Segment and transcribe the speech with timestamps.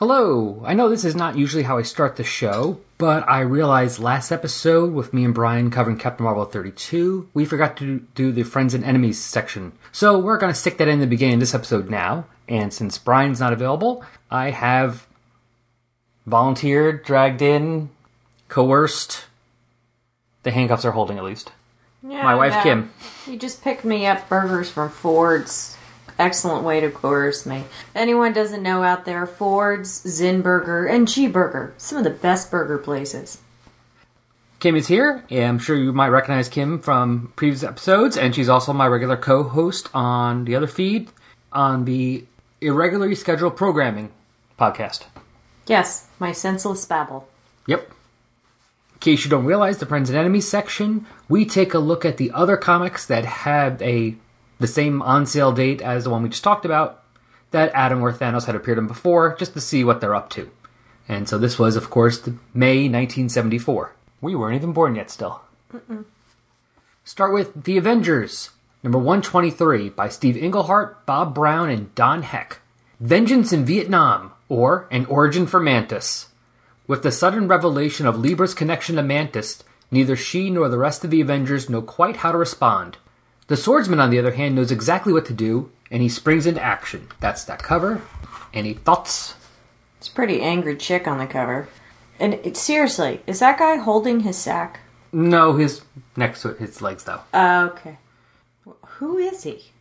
[0.00, 0.62] Hello!
[0.64, 4.32] I know this is not usually how I start the show, but I realized last
[4.32, 8.72] episode with me and Brian covering Captain Marvel 32, we forgot to do the Friends
[8.72, 9.72] and Enemies section.
[9.92, 12.96] So we're going to stick that in the beginning of this episode now, and since
[12.96, 15.06] Brian's not available, I have
[16.24, 17.90] volunteered, dragged in,
[18.48, 19.26] coerced.
[20.44, 21.52] The handcuffs are holding at least.
[22.02, 22.62] Yeah, My wife, no.
[22.62, 22.90] Kim.
[23.26, 25.76] You just picked me up burgers from Ford's.
[26.20, 27.64] Excellent way to coerce me.
[27.94, 31.72] Anyone doesn't know out there, Ford's, Zin Burger, and G Burger.
[31.78, 33.38] Some of the best burger places.
[34.58, 35.24] Kim is here.
[35.30, 39.16] and I'm sure you might recognize Kim from previous episodes, and she's also my regular
[39.16, 41.08] co host on the other feed
[41.54, 42.26] on the
[42.60, 44.10] Irregularly Scheduled Programming
[44.58, 45.04] podcast.
[45.66, 47.26] Yes, my senseless babble.
[47.66, 47.88] Yep.
[48.92, 52.18] In case you don't realize, the Friends and Enemies section, we take a look at
[52.18, 54.16] the other comics that have a
[54.60, 57.02] the same on sale date as the one we just talked about,
[57.50, 60.50] that Adam or Thanos had appeared in before, just to see what they're up to.
[61.08, 62.24] And so this was, of course,
[62.54, 63.96] May 1974.
[64.20, 65.40] We weren't even born yet still.
[67.02, 68.50] Start with The Avengers,
[68.84, 72.60] number 123 by Steve Englehart, Bob Brown, and Don Heck.
[73.00, 76.28] Vengeance in Vietnam, or An Origin for Mantis.
[76.86, 81.10] With the sudden revelation of Libra's connection to Mantis, neither she nor the rest of
[81.10, 82.98] the Avengers know quite how to respond.
[83.50, 86.62] The swordsman, on the other hand, knows exactly what to do, and he springs into
[86.62, 87.08] action.
[87.18, 88.00] That's that cover.
[88.54, 89.34] Any thoughts?
[89.98, 91.68] It's a pretty angry chick on the cover.
[92.20, 94.78] And it, seriously, is that guy holding his sack?
[95.10, 95.82] No, his
[96.16, 97.22] next to his legs though.
[97.34, 97.98] Uh, okay.
[98.86, 99.72] Who is he?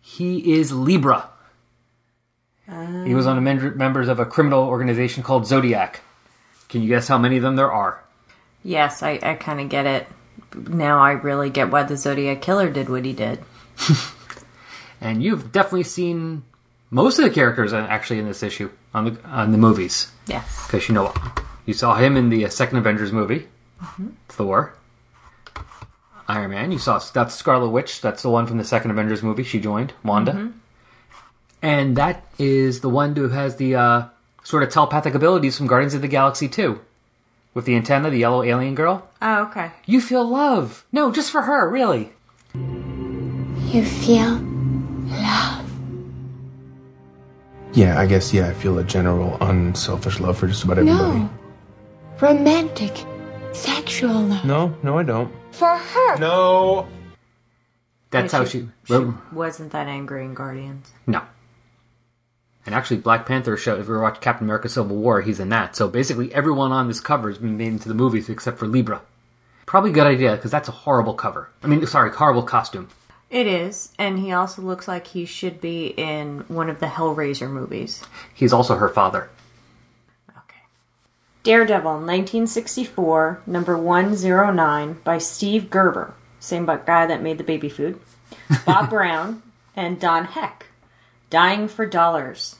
[0.00, 1.28] He is Libra.
[2.66, 6.00] He was one of the men- members of a criminal organization called Zodiac.
[6.70, 8.02] Can you guess how many of them there are?
[8.64, 10.06] Yes, I, I kind of get it.
[10.54, 13.40] Now I really get why the Zodiac Killer did what he did.
[15.00, 16.44] And you've definitely seen
[16.88, 20.64] most of the characters uh, actually in this issue on the on the movies Yes.
[20.64, 21.12] because you know
[21.66, 23.48] you saw him in the uh, second Avengers movie,
[24.28, 24.74] Thor,
[26.28, 26.70] Iron Man.
[26.70, 28.00] You saw that's Scarlet Witch.
[28.00, 29.42] That's the one from the second Avengers movie.
[29.42, 30.52] She joined Wanda,
[31.60, 34.02] and that is the one who has the uh,
[34.44, 36.80] sort of telepathic abilities from Guardians of the Galaxy 2.
[37.54, 39.08] With the antenna, the yellow alien girl.
[39.20, 39.72] Oh, okay.
[39.86, 40.86] You feel love.
[40.90, 42.10] No, just for her, really.
[42.54, 44.36] You feel
[45.10, 45.70] love.
[47.74, 51.20] Yeah, I guess, yeah, I feel a general unselfish love for just about everybody.
[51.20, 51.30] No.
[52.20, 52.92] Romantic,
[53.52, 54.44] sexual love.
[54.44, 55.32] No, no, I don't.
[55.52, 56.18] For her.
[56.18, 56.86] No.
[58.10, 58.94] That's Wait, how she- she.
[58.94, 60.90] She wasn't that angry in Guardians.
[61.06, 61.22] No.
[62.64, 63.72] And actually, Black Panther show.
[63.72, 65.74] If you ever watched Captain America: Civil War, he's in that.
[65.74, 69.02] So basically, everyone on this cover has been made into the movies except for Libra.
[69.66, 71.48] Probably a good idea because that's a horrible cover.
[71.62, 72.88] I mean, sorry, horrible costume.
[73.30, 77.50] It is, and he also looks like he should be in one of the Hellraiser
[77.50, 78.02] movies.
[78.34, 79.30] He's also her father.
[80.28, 80.60] Okay.
[81.42, 87.98] Daredevil, 1964, number 109, by Steve Gerber, same guy that made the baby food,
[88.66, 89.42] Bob Brown,
[89.74, 90.66] and Don Heck.
[91.32, 92.56] Dying for Dollars.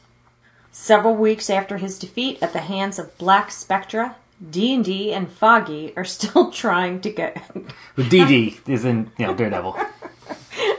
[0.71, 4.15] Several weeks after his defeat at the hands of Black Spectre,
[4.51, 7.37] D&D and Foggy are still trying to get...
[7.97, 9.79] But DD is in, you know, Daredevil.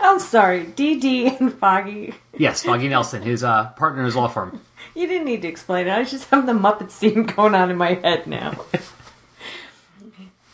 [0.02, 2.16] I'm sorry, DD and Foggy.
[2.36, 4.60] Yes, Foggy Nelson, his uh, partner in his law firm.
[4.96, 5.94] You didn't need to explain it.
[5.94, 8.66] I just have the Muppet scene going on in my head now.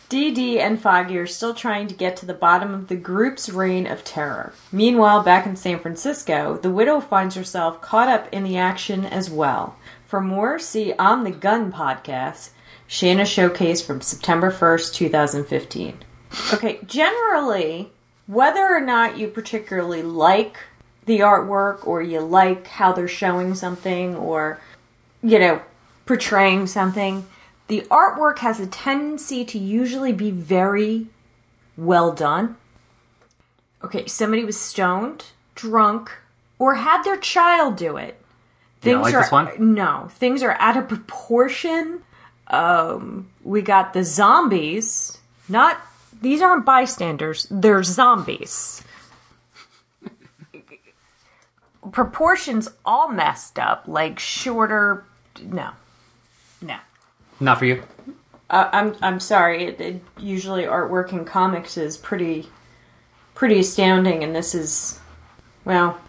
[0.09, 3.86] Dee and Foggy are still trying to get to the bottom of the group's reign
[3.86, 4.53] of terror.
[4.72, 9.30] Meanwhile, back in San Francisco, the widow finds herself caught up in the action as
[9.30, 9.75] well.
[10.08, 12.50] For more, see On the Gun podcast,
[12.88, 16.00] Shayna Showcase from September 1st, 2015.
[16.53, 17.91] Okay, generally,
[18.26, 20.58] whether or not you particularly like
[21.06, 24.59] the artwork or you like how they're showing something or,
[25.22, 25.62] you know,
[26.08, 27.28] portraying something,
[27.69, 31.07] the artwork has a tendency to usually be very
[31.78, 32.57] well done.
[33.84, 35.25] Okay, somebody was stoned,
[35.56, 36.12] drunk,
[36.58, 38.19] or had their child do it.
[38.81, 39.74] Things like are this one?
[39.75, 42.02] no, things are out of proportion.
[42.47, 45.20] Um, we got the zombies.
[45.47, 45.79] Not
[46.22, 48.84] these aren't bystanders; they're zombies.
[51.91, 55.05] Proportions all messed up, like shorter.
[55.44, 55.72] No,
[56.61, 56.78] no.
[57.40, 57.84] Not for you.
[58.50, 59.66] Uh, I'm I'm sorry.
[59.66, 62.50] It, it, usually artwork in comics is pretty
[63.36, 65.00] pretty astounding, and this is
[65.66, 66.00] well,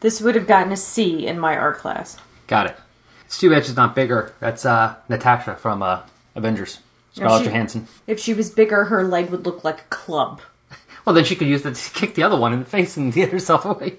[0.00, 2.18] this would have gotten a C in my art class.
[2.46, 2.76] Got it.
[3.24, 4.34] It's too bad she's not bigger.
[4.40, 6.02] That's uh, Natasha from uh,
[6.34, 6.80] Avengers.
[7.12, 7.86] Scarlett she- Johansson.
[8.06, 10.40] If she was bigger, her leg would look like a club.
[11.04, 13.12] Well, then she could use that to kick the other one in the face and
[13.12, 13.98] get herself away.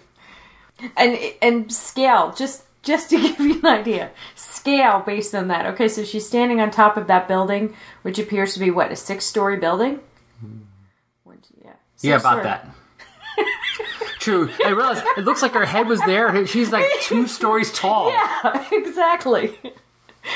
[0.97, 5.65] And and scale, just just to give you an idea, scale based on that.
[5.73, 8.95] Okay, so she's standing on top of that building, which appears to be what a
[8.95, 9.99] six-story building.
[11.23, 12.43] One, two, yeah, Yeah, about Six-story.
[12.43, 12.75] that.
[14.19, 14.49] True.
[14.65, 16.45] I realized it looks like her head was there.
[16.47, 18.09] She's like two stories tall.
[18.09, 19.55] Yeah, exactly.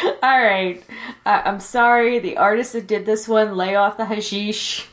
[0.04, 0.84] All right.
[1.26, 4.86] Uh, I'm sorry, the artist that did this one, lay off the hashish.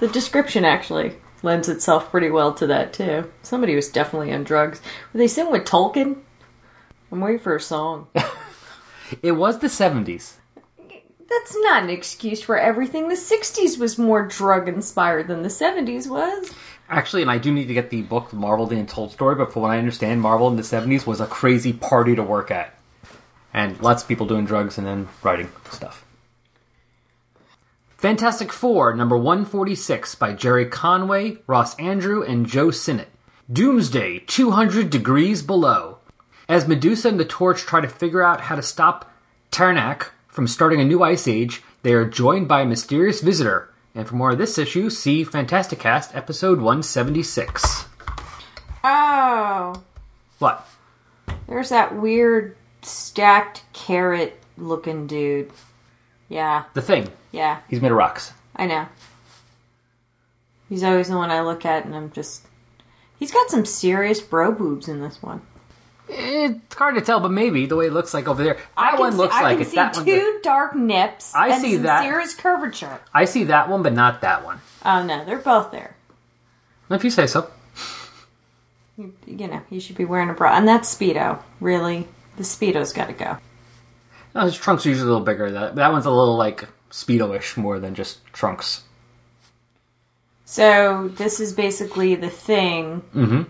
[0.00, 3.30] the description actually lends itself pretty well to that too.
[3.42, 4.80] Somebody was definitely on drugs.
[5.12, 6.18] Were they sing with Tolkien?
[7.10, 8.08] I'm waiting for a song.
[9.20, 10.34] It was the 70s.
[11.28, 13.08] That's not an excuse for everything.
[13.08, 16.52] The 60s was more drug inspired than the 70s was.
[16.88, 19.62] Actually, and I do need to get the book Marvel the Untold Story, but from
[19.62, 22.74] what I understand, Marvel in the 70s was a crazy party to work at.
[23.54, 26.04] And lots of people doing drugs and then writing stuff.
[28.02, 33.06] Fantastic Four, number 146, by Gerry Conway, Ross Andru, and Joe Sinnott.
[33.52, 35.98] Doomsday, 200 degrees below.
[36.48, 39.08] As Medusa and the Torch try to figure out how to stop
[39.52, 43.72] Ternak from starting a new ice age, they are joined by a mysterious visitor.
[43.94, 47.84] And for more of this issue, see Fantastic Cast episode 176.
[48.82, 49.80] Oh,
[50.40, 50.66] What?
[51.46, 55.52] there's that weird stacked carrot looking dude.
[56.32, 57.08] Yeah, The thing.
[57.30, 58.32] yeah, He's made of rocks.
[58.56, 58.86] I know.
[60.70, 62.46] He's always the one I look at, and I'm just.
[63.18, 65.42] He's got some serious bro boobs in this one.
[66.08, 68.56] It's hard to tell, but maybe the way it looks like over there.
[68.78, 71.34] I That can one see, looks I like can it's see that two dark nips
[71.34, 72.02] I and see some that.
[72.02, 73.00] serious curvature.
[73.12, 74.60] I see that one, but not that one.
[74.86, 75.96] Oh no, they're both there.
[76.88, 77.50] If you say so.
[78.96, 81.42] You, you know, you should be wearing a bra, and that's speedo.
[81.60, 82.08] Really,
[82.38, 83.36] the speedo's got to go.
[84.34, 85.50] No, his trunks are usually a little bigger.
[85.50, 88.82] That that one's a little like speedo-ish more than just trunks.
[90.44, 93.46] So this is basically the thing Mhm.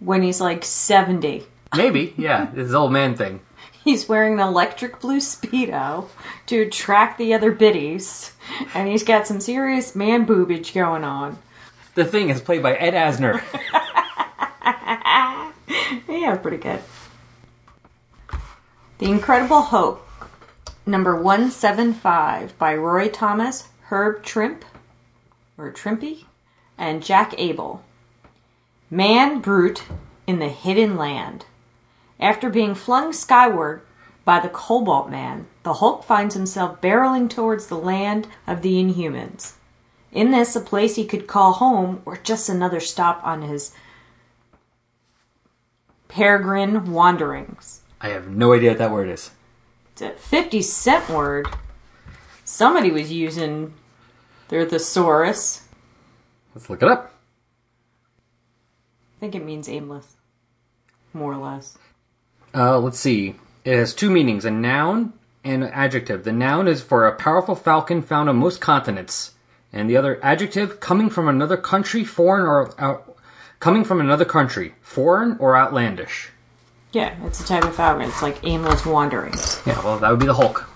[0.00, 1.44] when he's like seventy.
[1.76, 3.40] Maybe, yeah, his old man thing.
[3.84, 6.06] He's wearing an electric blue speedo
[6.46, 8.30] to attract the other biddies,
[8.74, 11.38] and he's got some serious man boobage going on.
[11.96, 13.42] The thing is played by Ed Asner.
[16.08, 16.80] Yeah, pretty good.
[19.02, 20.30] The Incredible Hulk,
[20.86, 24.62] number 175 by Roy Thomas, Herb Trimpe,
[25.58, 26.26] or Trimpy,
[26.78, 27.82] and Jack Abel.
[28.92, 29.82] Man Brute
[30.28, 31.46] in the Hidden Land.
[32.20, 33.82] After being flung skyward
[34.24, 39.54] by the Cobalt Man, the Hulk finds himself barreling towards the land of the Inhumans.
[40.12, 43.74] In this, a place he could call home, or just another stop on his
[46.06, 47.81] peregrine wanderings.
[48.02, 49.30] I have no idea what that word is.
[49.92, 51.46] It's a 50 cent word.
[52.44, 53.74] Somebody was using
[54.48, 55.62] their thesaurus.
[56.54, 57.14] Let's look it up.
[59.16, 60.16] I think it means aimless.
[61.14, 61.78] More or less.
[62.52, 63.36] Uh, let's see.
[63.64, 65.12] It has two meanings: a noun
[65.44, 66.24] and an adjective.
[66.24, 69.32] The noun is for a powerful falcon found on most continents,
[69.72, 73.16] and the other adjective coming from another country, foreign or out,
[73.60, 76.31] coming from another country, foreign or outlandish.
[76.92, 78.08] Yeah, it's a type of falcon.
[78.08, 79.34] It's like aimless wandering.
[79.66, 80.68] Yeah, well, that would be the Hulk.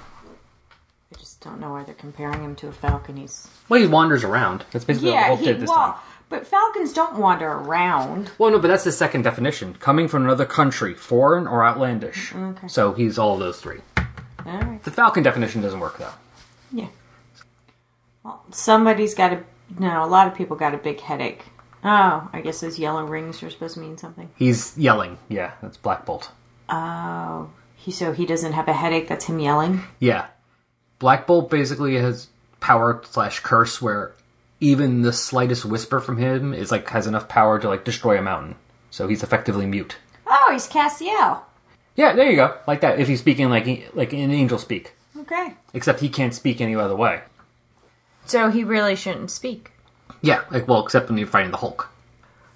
[1.14, 3.16] I just don't know why they're comparing him to a falcon.
[3.16, 4.64] He's Well, he wanders around.
[4.72, 6.00] That's basically what yeah, Hulk did this well, time.
[6.30, 8.30] but falcons don't wander around.
[8.38, 12.34] Well, no, but that's the second definition: coming from another country, foreign or outlandish.
[12.34, 12.68] Okay.
[12.68, 13.80] So he's all of those three.
[14.46, 14.82] All right.
[14.84, 16.12] The Falcon definition doesn't work though.
[16.72, 16.88] Yeah.
[18.24, 19.44] Well, somebody's got a
[19.78, 20.04] no.
[20.04, 21.44] A lot of people got a big headache.
[21.88, 24.28] Oh, I guess those yellow rings are supposed to mean something.
[24.34, 25.18] He's yelling.
[25.28, 26.32] Yeah, that's Black Bolt.
[26.68, 29.06] Oh, he so he doesn't have a headache.
[29.06, 29.82] That's him yelling.
[30.00, 30.26] Yeah.
[30.98, 32.26] Black Bolt basically has
[32.58, 34.16] power slash curse where
[34.58, 38.22] even the slightest whisper from him is like has enough power to like destroy a
[38.22, 38.56] mountain.
[38.90, 39.96] So he's effectively mute.
[40.26, 41.42] Oh, he's Castiel.
[41.94, 42.58] Yeah, there you go.
[42.66, 42.98] Like that.
[42.98, 44.94] If he's speaking like like in angel speak.
[45.16, 45.54] Okay.
[45.72, 47.20] Except he can't speak any other way.
[48.24, 49.70] So he really shouldn't speak.
[50.22, 51.90] Yeah, like well, except when you're fighting the Hulk.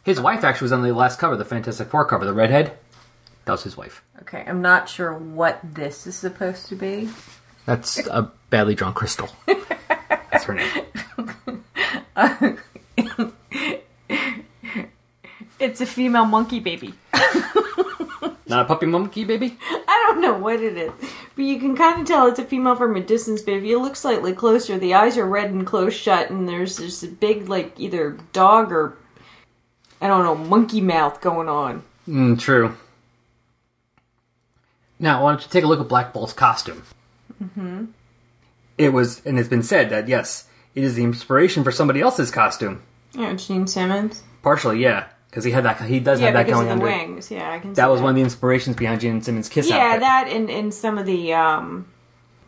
[0.03, 2.73] His wife actually was on the last cover, the Fantastic Four cover, the redhead.
[3.45, 4.03] That was his wife.
[4.23, 7.09] Okay, I'm not sure what this is supposed to be.
[7.67, 9.29] That's a badly drawn crystal.
[10.31, 10.87] That's her name.
[15.61, 16.95] It's a female monkey baby.
[18.51, 19.57] Not a puppy monkey baby?
[19.71, 20.93] I don't know what it is,
[21.37, 23.41] but you can kind of tell it's a female from a distance.
[23.41, 26.77] But if you look slightly closer, the eyes are red and close shut, and there's
[26.77, 28.99] just a big, like, either dog or
[30.01, 31.83] I don't know, monkey mouth going on.
[32.09, 32.77] Mm, true.
[34.99, 36.83] Now, why don't you take a look at Black Bolt's costume?
[37.43, 37.87] Mm-hmm.
[38.79, 42.31] It was, and it's been said that yes, it is the inspiration for somebody else's
[42.31, 42.83] costume.
[43.13, 44.23] Yeah, Gene Simmons.
[44.43, 45.07] Partially, yeah.
[45.31, 45.81] Because he had that.
[45.83, 46.97] He does Yeah, have that because going of the under.
[47.07, 47.31] wings.
[47.31, 47.73] Yeah, I can.
[47.75, 50.01] That see was one of the inspirations behind Gene Simmons' Kiss Yeah, outfit.
[50.01, 51.87] that and, and some of the um,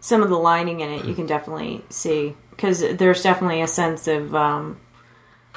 [0.00, 4.08] some of the lining in it you can definitely see because there's definitely a sense
[4.08, 4.78] of um,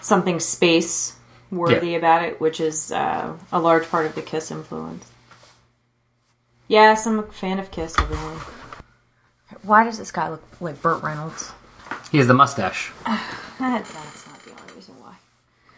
[0.01, 1.15] something space
[1.51, 1.97] worthy Yeah.
[1.97, 5.05] about it, which is uh, a large part of the Kiss influence.
[6.67, 7.95] Yes, I'm a fan of Kiss.
[7.99, 8.39] Everyone.
[9.61, 11.51] Why does this guy look like Burt Reynolds?
[12.11, 12.91] He has the mustache.
[13.57, 15.15] That, that's not the only reason why.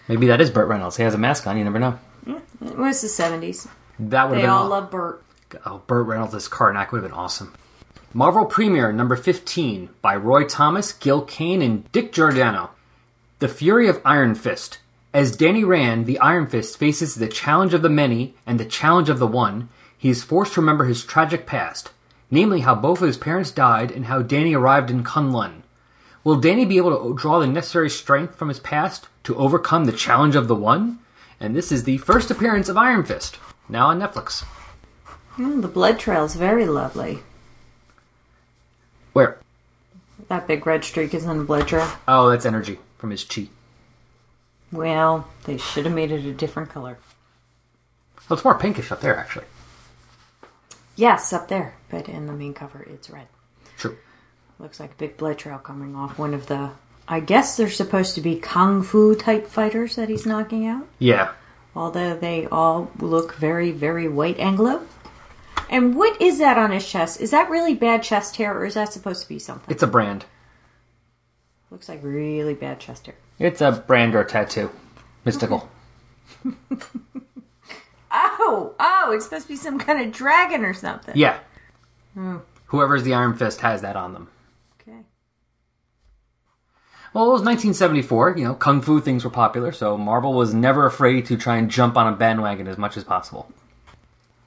[0.07, 0.97] Maybe that is Burt Reynolds.
[0.97, 1.57] He has a mask on.
[1.57, 1.99] You never know.
[2.27, 3.67] It was the 70s.
[3.99, 5.23] That would have They been all love Burt.
[5.65, 7.53] Oh, Burt Reynolds as Karnak would have been awesome.
[8.13, 12.71] Marvel Premiere number 15 by Roy Thomas, Gil Kane, and Dick Giordano.
[13.39, 14.79] The Fury of Iron Fist.
[15.13, 19.09] As Danny Rand, the Iron Fist, faces the challenge of the many and the challenge
[19.09, 21.91] of the one, he is forced to remember his tragic past,
[22.29, 25.63] namely how both of his parents died and how Danny arrived in Kunlun.
[26.27, 29.93] Will Danny be able to draw the necessary strength from his past to overcome the
[29.93, 30.99] challenge of the one?
[31.39, 34.43] And this is the first appearance of Iron Fist, now on Netflix.
[35.37, 37.19] Mm, the blood trail is very lovely.
[39.13, 39.39] Where?
[40.27, 41.89] That big red streak is on the blood trail.
[42.09, 43.47] Oh, that's energy from his chi.
[44.69, 46.97] Well, they should have made it a different color.
[48.27, 49.45] Well, it's more pinkish up there, actually.
[50.97, 53.27] Yes, up there, but in the main cover it's red.
[53.77, 53.97] True.
[54.59, 56.71] Looks like a big blood trail coming off one of the.
[57.07, 61.31] I guess they're supposed to be kung fu type fighters that he's knocking out, Yeah.
[61.75, 64.81] although they all look very, very white Anglo.
[65.69, 67.21] And what is that on his chest?
[67.21, 69.71] Is that really bad chest hair, or is that supposed to be something?
[69.73, 70.25] It's a brand.
[71.71, 73.15] Looks like really bad chest hair.
[73.39, 74.69] It's a brand or a tattoo.
[75.25, 75.69] Mystical.
[78.09, 81.15] Oh, oh, it's supposed to be some kind of dragon or something.
[81.17, 81.37] Yeah.
[82.13, 82.37] Hmm.
[82.67, 84.29] Whoever's the Iron Fist has that on them.
[87.13, 88.37] Well, it was 1974.
[88.37, 91.71] You know, kung fu things were popular, so Marvel was never afraid to try and
[91.71, 93.51] jump on a bandwagon as much as possible.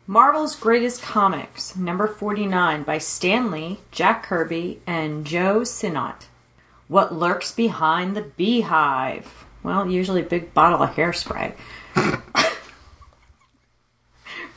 [0.07, 6.27] Marvel's Greatest Comics, number 49, by Stan Lee, Jack Kirby, and Joe Sinnott.
[6.89, 9.45] What lurks behind the beehive?
[9.63, 11.55] Well, usually a big bottle of hairspray.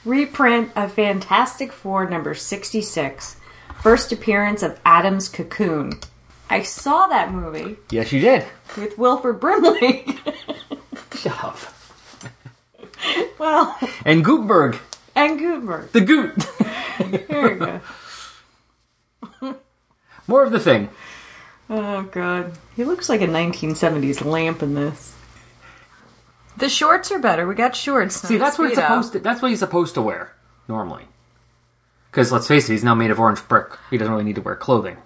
[0.06, 3.38] Reprint of Fantastic Four, number 66.
[3.82, 6.00] First appearance of Adam's Cocoon.
[6.54, 8.46] I saw that movie Yes, you did.
[8.78, 10.06] with Wilford Brimley.
[11.16, 11.58] Shut up.
[13.40, 14.78] well, And Guttenberg,
[15.16, 15.92] and Guttenberg.
[15.92, 16.36] the Goot.
[17.28, 17.56] There we
[19.42, 19.56] go.
[20.28, 20.90] More of the thing.
[21.70, 25.16] Oh god, he looks like a 1970s lamp in this.
[26.58, 27.48] The shorts are better.
[27.48, 28.16] We got shorts.
[28.22, 29.20] See, that's what it's supposed to.
[29.20, 30.34] That's what he's supposed to wear
[30.68, 31.06] normally.
[32.12, 33.72] Because let's face it, he's now made of orange brick.
[33.90, 34.98] He doesn't really need to wear clothing.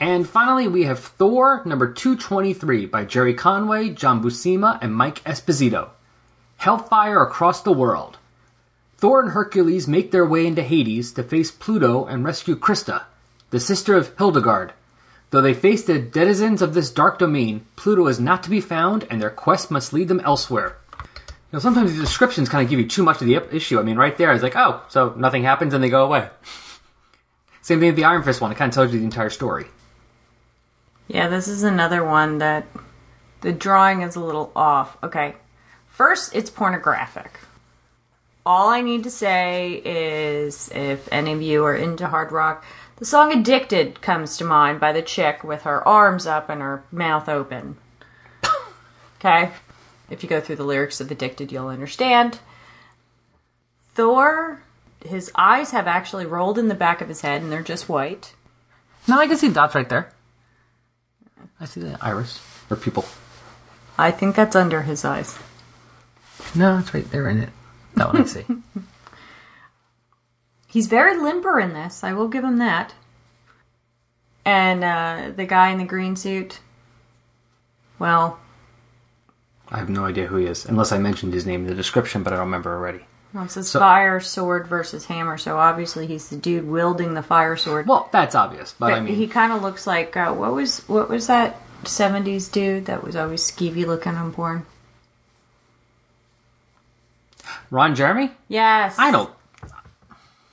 [0.00, 5.90] And finally, we have Thor number 223 by Gerry Conway, John Buscema, and Mike Esposito.
[6.56, 8.18] Hellfire across the world.
[8.96, 13.04] Thor and Hercules make their way into Hades to face Pluto and rescue Krista,
[13.50, 14.72] the sister of Hildegard.
[15.30, 19.06] Though they face the denizens of this dark domain, Pluto is not to be found,
[19.10, 20.76] and their quest must lead them elsewhere.
[20.98, 23.78] You know, sometimes the descriptions kind of give you too much of the issue.
[23.78, 26.28] I mean, right there, it's like, oh, so nothing happens and they go away.
[27.62, 29.66] Same thing with the Iron Fist one; it kind of tells you the entire story.
[31.06, 32.66] Yeah, this is another one that
[33.42, 34.96] the drawing is a little off.
[35.02, 35.34] Okay,
[35.88, 37.40] first it's pornographic.
[38.46, 42.64] All I need to say is, if any of you are into hard rock,
[42.96, 46.84] the song "Addicted" comes to mind by the chick with her arms up and her
[46.90, 47.76] mouth open.
[49.18, 49.50] okay,
[50.10, 52.38] if you go through the lyrics of "Addicted," you'll understand.
[53.94, 54.62] Thor,
[55.04, 58.34] his eyes have actually rolled in the back of his head, and they're just white.
[59.06, 60.13] No, I can see dots right there.
[61.60, 63.04] I see the iris or pupil.
[63.96, 65.38] I think that's under his eyes.
[66.54, 67.50] No, it's right there in it.
[67.94, 68.44] That one I see.
[70.66, 72.02] He's very limber in this.
[72.02, 72.94] I will give him that.
[74.44, 76.58] And uh, the guy in the green suit.
[77.98, 78.40] Well,
[79.70, 82.22] I have no idea who he is, unless I mentioned his name in the description,
[82.22, 83.06] but I don't remember already.
[83.34, 87.22] Well, it says So- fire sword versus hammer, so obviously he's the dude wielding the
[87.22, 87.86] fire sword.
[87.88, 90.88] Well, that's obvious, but, but I mean, he kind of looks like uh, what was
[90.88, 94.64] what was that '70s dude that was always skeevy looking on porn?
[97.70, 98.30] Ron Jeremy?
[98.48, 99.30] Yes, I don't.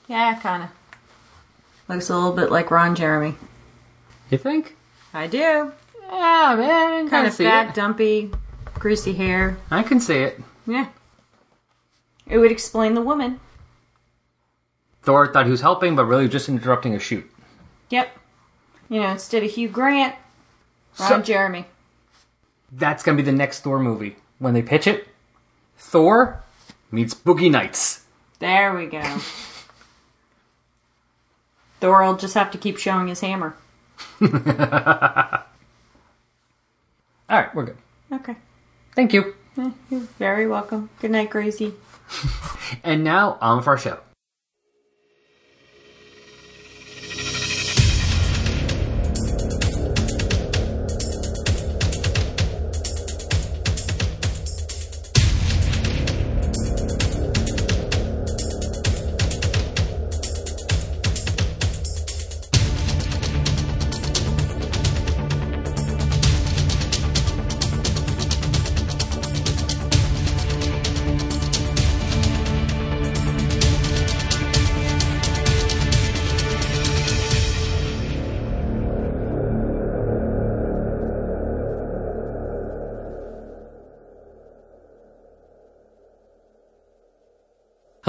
[0.07, 0.69] Yeah, kind of.
[1.88, 3.35] Looks a little bit like Ron Jeremy.
[4.29, 4.75] You think?
[5.13, 5.71] I do.
[6.09, 7.09] Yeah, man.
[7.09, 7.75] Kind of fat, it.
[7.75, 8.31] dumpy,
[8.75, 9.57] greasy hair.
[9.69, 10.39] I can see it.
[10.65, 10.88] Yeah.
[12.28, 13.40] It would explain the woman.
[15.04, 17.30] Thor thought he was helping, but really just interrupting a shoot.
[17.90, 18.18] Yep.
[18.90, 20.16] You know, instead of Hugh Grant,
[21.00, 21.66] Ron So- Jeremy.
[22.72, 25.08] That's gonna be the next Thor movie when they pitch it.
[25.78, 26.42] Thor
[26.92, 28.06] meets Boogie Nights.
[28.40, 29.01] There we go.
[31.82, 33.56] Thor will just have to keep showing his hammer.
[34.22, 34.28] All
[37.30, 37.78] right, we're good.
[38.12, 38.36] Okay.
[38.96, 39.36] Thank you.
[39.90, 40.90] You're very welcome.
[41.00, 41.74] Good night, Gracie.
[42.84, 44.00] And now on with our show.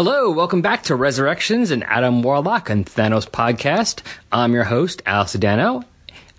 [0.04, 4.02] Hello, welcome back to Resurrections and Adam Warlock and Thanos podcast.
[4.32, 5.84] I'm your host, Al Sedano,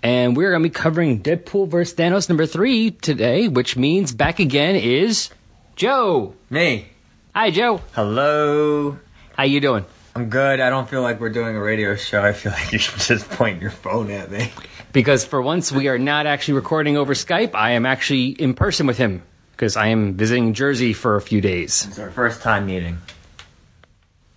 [0.02, 1.94] and we're going to be covering Deadpool vs.
[1.96, 5.30] Thanos number three today, which means back again is
[5.76, 6.34] Joe.
[6.50, 6.88] Me.
[7.34, 7.80] Hi, Joe.
[7.94, 8.98] Hello.
[9.34, 9.86] How you doing?
[10.14, 10.60] I'm good.
[10.60, 12.22] I don't feel like we're doing a radio show.
[12.22, 14.52] I feel like you should just point your phone at me.
[14.92, 17.54] Because for once we are not actually recording over Skype.
[17.54, 21.40] I am actually in person with him because I am visiting Jersey for a few
[21.40, 21.86] days.
[21.88, 22.98] It's our first time meeting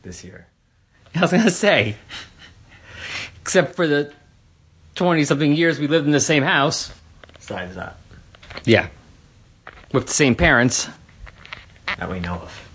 [0.08, 0.48] this year.
[1.16, 1.96] I was going to say,
[3.42, 4.12] except for the
[4.96, 6.92] 20 something years we lived in the same house.
[7.36, 7.98] Besides that,
[8.66, 8.88] Yeah.
[9.94, 10.88] With the same parents.
[11.98, 12.70] that we know of.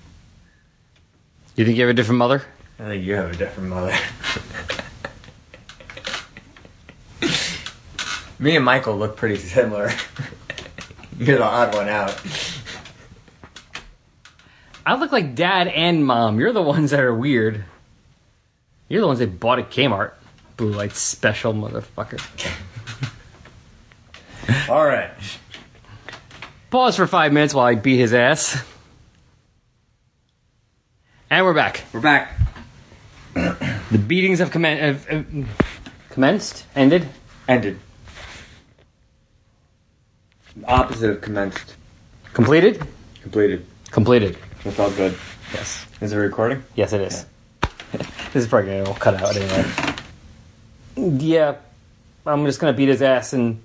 [1.56, 2.42] You think you have a different mother?
[2.78, 3.94] I think you have a different mother.
[8.38, 9.90] Me and Michael look pretty similar.
[11.18, 12.20] You're the odd one out.
[14.84, 16.40] I look like dad and mom.
[16.40, 17.64] You're the ones that are weird.
[18.88, 20.12] You're the ones that bought at Kmart.
[20.56, 22.20] Blue light special, motherfucker.
[24.68, 25.10] All right.
[26.70, 28.62] Pause for five minutes while I beat his ass.
[31.30, 31.84] And we're back.
[31.92, 32.38] We're back.
[33.34, 35.26] The beatings have, commen- have, have
[36.10, 36.66] commenced?
[36.74, 37.08] Ended?
[37.48, 37.78] Ended.
[40.64, 41.76] Opposite of commenced.
[42.34, 42.86] Completed?
[43.22, 43.66] Completed.
[43.90, 44.36] Completed.
[44.64, 45.16] It felt good.
[45.52, 45.86] Yes.
[46.00, 46.62] Is it recording?
[46.76, 47.26] Yes, it is.
[47.92, 49.64] this is probably gonna cut out anyway.
[50.96, 51.56] Yeah,
[52.26, 53.60] I'm just gonna beat his ass, and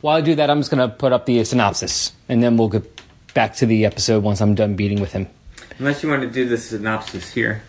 [0.00, 3.02] while I do that, I'm just gonna put up the synopsis, and then we'll get
[3.34, 5.26] back to the episode once I'm done beating with him.
[5.78, 7.62] Unless you want to do the synopsis here.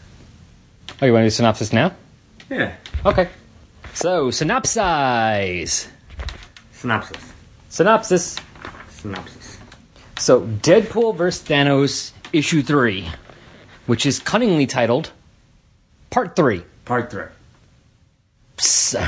[1.01, 1.93] Oh, you want to do synopsis now?
[2.49, 2.73] Yeah.
[3.05, 3.27] Okay.
[3.93, 5.87] So, synopsize.
[6.71, 7.33] Synopsis.
[7.69, 8.37] Synopsis.
[8.91, 9.57] Synopsis.
[10.17, 13.09] So, Deadpool versus Thanos, issue three,
[13.85, 15.11] which is cunningly titled
[16.09, 16.63] Part Three.
[16.85, 17.25] Part three.
[18.57, 19.05] Psst.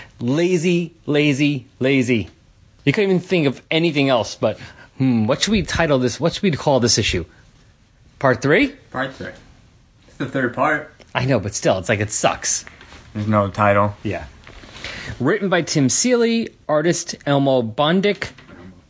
[0.20, 2.28] lazy, lazy, lazy.
[2.84, 4.58] You couldn't even think of anything else but,
[4.98, 6.18] hmm, what should we title this?
[6.18, 7.24] What should we call this issue?
[8.18, 8.68] Part three?
[8.90, 9.32] Part three.
[10.08, 10.92] It's the third part.
[11.14, 12.64] I know, but still, it's like it sucks.
[13.14, 13.96] There's no title.
[14.02, 14.26] Yeah.
[15.18, 18.30] Written by Tim Seeley, artist Elmo Bondoc,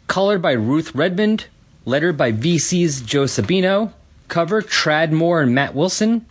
[0.07, 1.47] colored by Ruth Redmond,
[1.85, 3.93] lettered by VC's Joe Sabino,
[4.29, 6.27] cover Tradd Moore and Matt Wilson,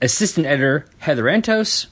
[0.00, 1.86] assistant editor Heather Antos.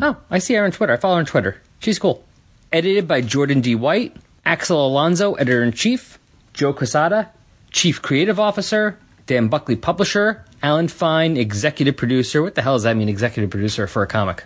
[0.00, 0.92] Oh, I see her on Twitter.
[0.92, 1.60] I follow her on Twitter.
[1.78, 2.24] She's cool.
[2.72, 3.74] Edited by Jordan D.
[3.74, 6.18] White, Axel Alonso, editor in chief,
[6.52, 7.30] Joe Quesada,
[7.70, 12.42] chief creative officer, Dan Buckley, publisher, Alan Fine, executive producer.
[12.42, 14.44] What the hell does that mean, executive producer for a comic?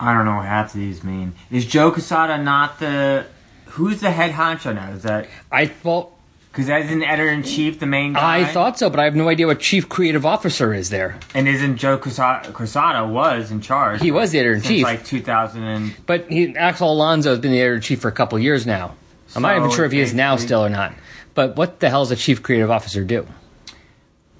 [0.00, 1.34] I don't know what half of these mean.
[1.50, 3.26] Is Joe Quesada not the?
[3.66, 4.90] Who's the head honcho now?
[4.90, 6.12] Is that I thought
[6.52, 8.40] because as an editor in chief, the main guy?
[8.40, 11.18] I thought so, but I have no idea what chief creative officer is there.
[11.34, 14.02] And isn't Joe Quesada was in charge?
[14.02, 17.38] He was the editor in since chief, like 2000 and but he, Axel Alonso has
[17.38, 18.94] been the editor in chief for a couple years now.
[19.34, 20.92] I'm not even sure if he is now still or not.
[21.34, 23.26] But what the hell does a chief creative officer do?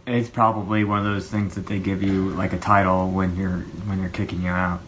[0.07, 3.61] it's probably one of those things that they give you like a title when you're
[3.87, 4.81] when you're kicking you out.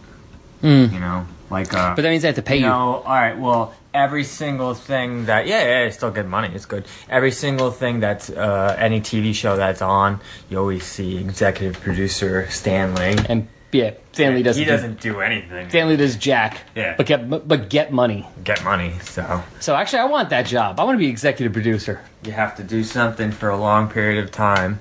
[0.61, 0.87] Hmm.
[0.93, 1.95] You know, like uh.
[1.95, 2.69] But that means they have to pay you you.
[2.69, 3.39] know, all right.
[3.39, 6.51] Well, every single thing that yeah, yeah, it's still good money.
[6.55, 6.85] It's good.
[7.09, 12.49] Every single thing that's uh, any TV show that's on, you always see executive producer
[12.51, 13.17] Stan Lee.
[13.29, 14.61] And yeah, Stan Lee doesn't.
[14.61, 15.69] He do- doesn't do anything.
[15.69, 16.59] Stan Lee does jack.
[16.77, 16.95] Yeah.
[16.97, 18.27] But get but get money.
[18.45, 20.79] get money, so So actually, I want that job.
[20.81, 22.01] I want to be executive producer.
[22.25, 24.79] you have to do something for a long period of time,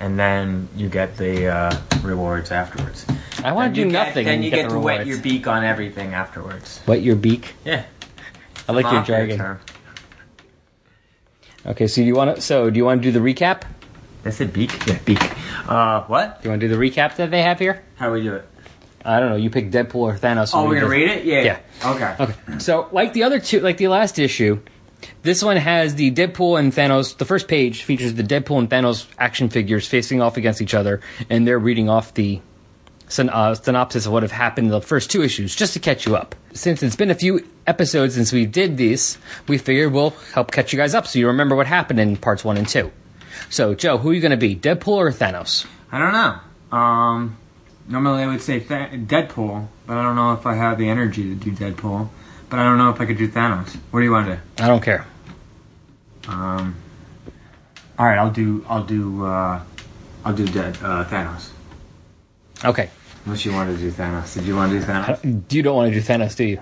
[0.00, 3.06] and then you get the uh, rewards afterwards.
[3.44, 4.24] I want to do get- nothing.
[4.26, 6.80] Then you get, get the to wet your beak on everything afterwards.
[6.86, 7.54] Wet your beak.
[7.64, 7.84] Yeah,
[8.68, 9.38] I like your jargon.
[9.38, 9.60] term.
[11.64, 12.42] Okay, so do you want to?
[12.42, 13.62] So do you want to do the recap?
[14.22, 14.70] That's a beak.
[14.86, 15.20] Yeah, beak.
[15.68, 16.42] Uh, what?
[16.42, 17.82] Do you want to do the recap that they have here?
[17.96, 18.46] How do we do it?
[19.04, 19.36] I don't know.
[19.36, 20.52] You pick Deadpool or Thanos.
[20.54, 21.24] Oh, we're gonna read it.
[21.24, 21.42] Yeah.
[21.42, 21.58] Yeah.
[21.90, 22.16] Okay.
[22.20, 22.58] Okay.
[22.58, 24.60] So, like the other two, like the last issue,
[25.22, 27.16] this one has the Deadpool and Thanos.
[27.16, 31.00] The first page features the Deadpool and Thanos action figures facing off against each other,
[31.28, 32.40] and they're reading off the
[33.12, 36.06] syn- uh, synopsis of what have happened in the first two issues, just to catch
[36.06, 36.34] you up.
[36.54, 40.72] Since it's been a few episodes since we did these, we figured we'll help catch
[40.72, 42.90] you guys up so you remember what happened in parts one and two.
[43.50, 45.66] So, Joe, who are you going to be, Deadpool or Thanos?
[45.90, 46.76] I don't know.
[46.76, 47.36] Um,
[47.88, 51.22] normally I would say Th- Deadpool, but I don't know if I have the energy
[51.24, 52.08] to do Deadpool.
[52.48, 53.74] But I don't know if I could do Thanos.
[53.90, 54.40] What do you want to do?
[54.62, 55.06] I don't care.
[56.28, 56.76] Um,
[57.98, 58.64] all right, I'll do.
[58.68, 59.24] I'll do.
[59.24, 59.62] Uh,
[60.24, 61.48] I'll do Dead uh, Thanos.
[62.64, 62.90] Okay.
[63.24, 64.34] Unless you want to do Thanos.
[64.34, 65.52] Did you want to do Thanos?
[65.52, 66.60] You don't want to do Thanos, do you?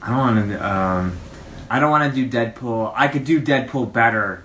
[0.00, 0.66] I don't want to.
[0.68, 1.18] Um,
[1.70, 2.92] I don't want to do Deadpool.
[2.94, 4.44] I could do Deadpool better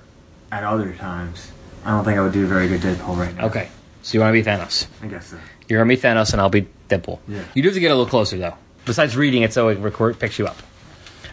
[0.51, 1.51] at other times.
[1.85, 3.45] I don't think I would do a very good Deadpool right now.
[3.45, 3.69] Okay.
[4.01, 4.87] So you want to be Thanos?
[5.01, 5.37] I guess so.
[5.69, 7.19] You're gonna be Thanos, and I'll be Deadpool.
[7.27, 7.43] Yeah.
[7.53, 8.55] You do have to get a little closer, though.
[8.85, 10.57] Besides reading it, so it record picks you up.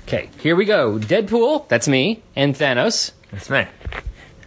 [0.06, 0.98] Okay, here we go.
[0.98, 3.66] Deadpool, that's me, and Thanos, That's me.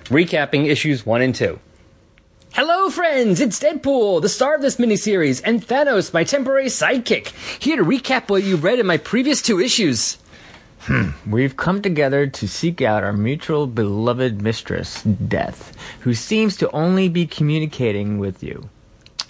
[0.06, 1.60] recapping issues one and two.
[2.56, 3.42] Hello, friends!
[3.42, 8.30] It's Deadpool, the star of this miniseries, and Thanos, my temporary sidekick, here to recap
[8.30, 10.20] what you read in my previous two issues.
[10.82, 11.10] Hmm.
[11.26, 17.10] We've come together to seek out our mutual beloved mistress, Death, who seems to only
[17.10, 18.70] be communicating with you.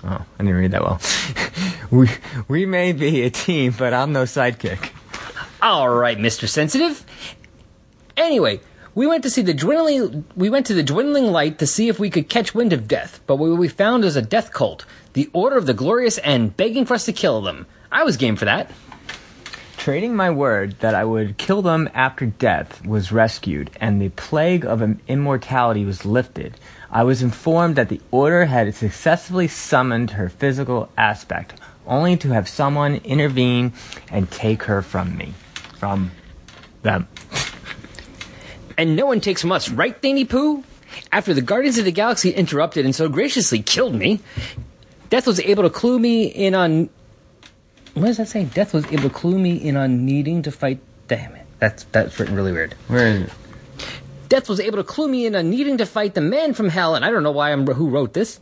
[0.03, 0.99] Oh, I didn't read that well.
[1.91, 2.09] we
[2.49, 4.89] we may be a team, but I'm no sidekick.
[5.62, 6.49] All right, Mr.
[6.49, 7.05] Sensitive.
[8.17, 8.59] Anyway,
[8.95, 10.25] we went to see the dwindling.
[10.36, 13.19] We went to the dwindling light to see if we could catch wind of death,
[13.25, 16.86] but what we found was a death cult, the Order of the Glorious End, begging
[16.86, 17.65] for us to kill them.
[17.91, 18.69] I was game for that.
[19.77, 24.65] Trading my word that I would kill them after death was rescued, and the plague
[24.65, 26.56] of immortality was lifted.
[26.89, 32.47] I was informed that the Order had successfully summoned her physical aspect, only to have
[32.47, 33.73] someone intervene
[34.10, 35.34] and take her from me.
[35.79, 36.12] From
[36.84, 37.08] them.
[38.77, 40.63] And no one takes from us, right, Danny Pooh?
[41.12, 44.19] After the Guardians of the Galaxy interrupted and so graciously killed me,
[45.09, 46.89] Death was able to clue me in on.
[47.93, 48.45] What does that say?
[48.45, 50.79] Death was able to clue me in on needing to fight.
[51.07, 51.45] Damn it.
[51.59, 52.73] That's, that's written really weird.
[52.88, 53.33] Where is it?
[54.29, 56.95] Death was able to clue me in on needing to fight the man from hell,
[56.95, 58.39] and I don't know why I'm who wrote this,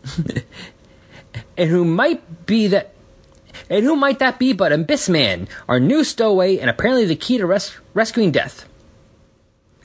[1.57, 2.93] and who might be that,
[3.69, 7.37] and who might that be but Abyss Man, our new stowaway, and apparently the key
[7.39, 8.65] to res- rescuing Death.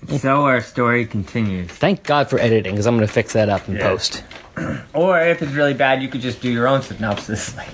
[0.19, 1.69] So our story continues.
[1.69, 3.83] Thank God for editing, because I'm going to fix that up in Yeah.
[3.83, 4.23] post.
[4.95, 7.69] Or if it's really bad, you could just do your own synopsis, like,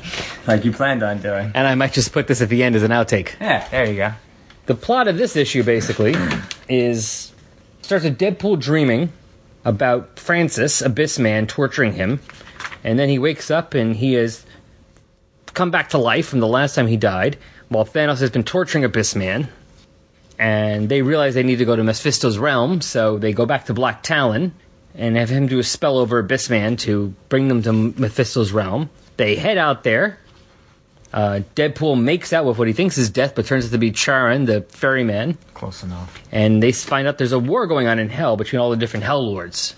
[0.49, 1.53] like you planned on doing.
[1.55, 3.39] And I might just put this at the end as an outtake.
[3.41, 4.13] Yeah, there you go.
[4.67, 6.17] The plot of this issue basically
[6.69, 7.33] is
[7.83, 9.13] starts with Deadpool dreaming
[9.65, 12.19] about Francis, Abyss Man, torturing him,
[12.83, 14.45] and then he wakes up and he has
[15.55, 18.83] come back to life from the last time he died, while Thanos has been torturing
[18.85, 19.49] Abyss Man.
[20.43, 23.75] And they realize they need to go to Mephisto's realm, so they go back to
[23.75, 24.53] Black Talon
[24.93, 28.91] and have him do a spell over Abyss Man to bring them to Mephisto's realm.
[29.19, 30.19] They head out there.
[31.13, 33.93] Uh, Deadpool makes out with what he thinks is death, but turns out to be
[33.93, 35.39] Charon, the ferryman.
[35.55, 36.21] Close enough.
[36.33, 39.05] And they find out there's a war going on in Hell between all the different
[39.05, 39.77] Hell Lords.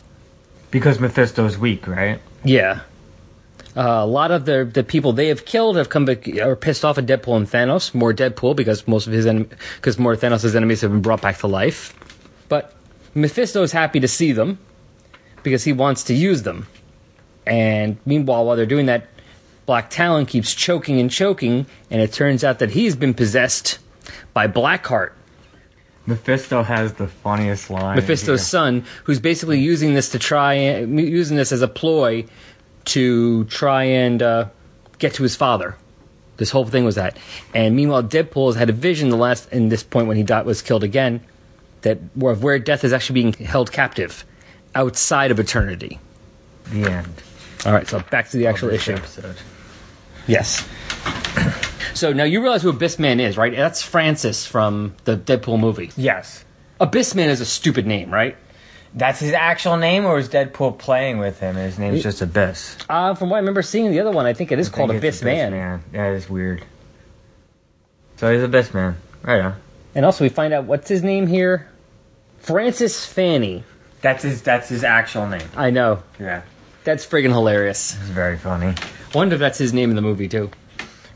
[0.71, 2.21] Because Mephisto's weak, right?
[2.43, 2.81] Yeah.
[3.77, 6.85] Uh, a lot of the the people they have killed have come back, are pissed
[6.85, 7.93] off at Deadpool and Thanos.
[7.95, 11.39] More Deadpool because most of his en- because more Thanos' enemies have been brought back
[11.39, 11.93] to life.
[12.49, 12.73] But
[13.15, 14.59] Mephisto is happy to see them
[15.43, 16.69] because he wants to use them.
[17.47, 19.09] And meanwhile, while they're doing that,
[19.67, 23.79] Black Talon keeps choking and choking, and it turns out that he's been possessed
[24.33, 25.13] by Blackheart,
[26.07, 27.97] Mephisto has the funniest line.
[27.97, 28.47] Mephisto's here.
[28.47, 32.27] son, who's basically using this to try using this as a ploy
[32.87, 34.49] to try and uh,
[34.99, 35.77] get to his father.
[36.37, 37.17] This whole thing was that,
[37.55, 40.47] and meanwhile, Deadpool has had a vision the last in this point when he died,
[40.47, 41.21] was killed again,
[41.83, 44.25] that of where death is actually being held captive
[44.75, 46.01] outside of eternity.
[46.73, 47.23] The end.
[47.65, 48.95] All right, so back to the actual issue.
[48.95, 49.37] Episode.
[50.27, 50.67] Yes.
[51.95, 53.55] So now you realize who Abyss Man is, right?
[53.55, 55.93] That's Francis from the Deadpool movie.
[55.97, 56.45] Yes.
[56.81, 58.37] Abyss Man is a stupid name, right?
[58.97, 61.57] That's his actual name, or is Deadpool playing with him?
[61.57, 62.77] His name's just Abyss.
[62.89, 64.91] Uh, from what I remember seeing the other one, I think it is I called
[64.91, 65.51] think it's Abyss, Man.
[65.51, 66.65] man That is weird.
[68.17, 68.97] So he's Abyss Man.
[69.23, 69.57] Right on.
[69.97, 71.69] And also, we find out what's his name here
[72.39, 73.65] Francis Fanny.
[74.01, 74.43] That's his.
[74.43, 75.49] That's his actual name.
[75.57, 76.03] I know.
[76.21, 76.43] Yeah.
[76.85, 77.95] That's friggin' hilarious.
[77.95, 78.75] It's very funny.
[79.15, 80.51] Wonder if that's his name in the movie, too.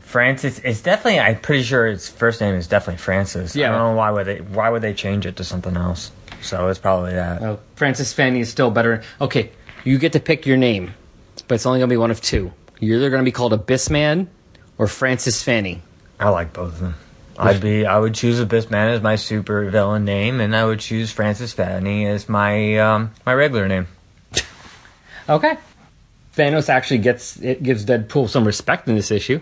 [0.01, 0.59] Francis.
[0.59, 1.19] It's definitely.
[1.19, 3.55] I'm pretty sure his first name is definitely Francis.
[3.55, 3.69] Yeah.
[3.69, 4.37] I don't know why would they.
[4.39, 6.11] Why would they change it to something else?
[6.41, 7.41] So it's probably that.
[7.41, 9.03] Oh, Francis Fanny is still better.
[9.19, 9.51] Okay,
[9.83, 10.93] You get to pick your name,
[11.47, 12.51] but it's only going to be one of two.
[12.79, 14.29] You're either going to be called Abyss Man
[14.77, 15.81] or Francis Fanny.
[16.19, 16.95] I like both of them.
[17.37, 17.85] I'd be.
[17.85, 21.53] I would choose Abyss Man as my super villain name, and I would choose Francis
[21.53, 23.87] Fanny as my um, my regular name.
[25.29, 25.57] Okay.
[26.35, 29.39] Thanos actually gets it gives Deadpool some respect in this issue.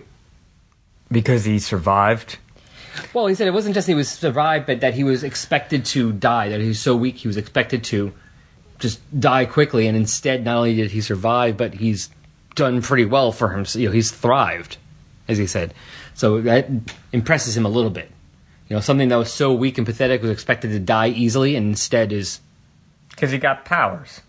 [1.10, 2.38] Because he survived.
[3.14, 6.12] Well, he said it wasn't just he was survived, but that he was expected to
[6.12, 6.50] die.
[6.50, 8.14] That he was so weak, he was expected to
[8.80, 9.88] just die quickly.
[9.88, 12.10] And instead, not only did he survive, but he's
[12.56, 13.66] done pretty well for him.
[13.74, 14.78] You know, he's thrived,
[15.28, 15.74] as he said.
[16.14, 16.68] So that
[17.12, 18.12] impresses him a little bit.
[18.68, 21.68] You know, something that was so weak and pathetic was expected to die easily, and
[21.68, 22.42] instead is
[23.10, 24.22] Because he got powers.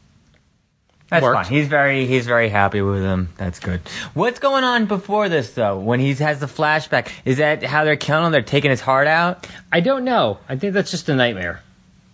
[1.11, 1.45] That's Worked.
[1.45, 1.53] fine.
[1.53, 3.31] He's very he's very happy with him.
[3.39, 3.81] That's good.
[4.13, 5.79] What's going on before this though?
[5.79, 8.33] When he has the flashback, is that how they're killing him?
[8.33, 9.47] They're taking his heart out.
[9.73, 10.39] I don't know.
[10.49, 11.63] I think that's just a nightmare.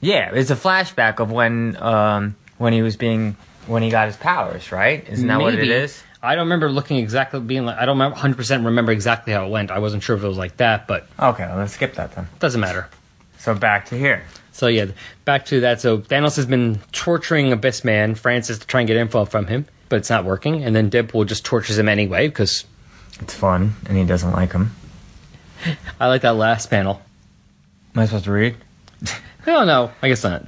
[0.01, 4.17] Yeah, it's a flashback of when um, when he was being when he got his
[4.17, 4.71] powers.
[4.71, 5.05] Right?
[5.09, 6.01] Isn't that what it is?
[6.01, 6.11] Maybe.
[6.23, 9.51] I don't remember looking exactly being like I don't remember 100% remember exactly how it
[9.51, 9.71] went.
[9.73, 12.29] I wasn't sure if it was like that, but Okay, let's skip that then.
[12.39, 12.89] doesn't matter.
[13.39, 14.23] So back to here.
[14.55, 14.87] So yeah,
[15.25, 15.81] back to that.
[15.81, 19.67] So Thanos has been torturing Abyss Man, Francis, to try and get info from him,
[19.89, 20.63] but it's not working.
[20.63, 22.65] And then Deadpool just tortures him anyway because
[23.21, 24.71] It's fun, and he doesn't like him.
[26.01, 27.03] I like that last panel.
[27.95, 28.57] Am I supposed to read?
[29.45, 29.91] Don't know.
[30.01, 30.45] I guess not.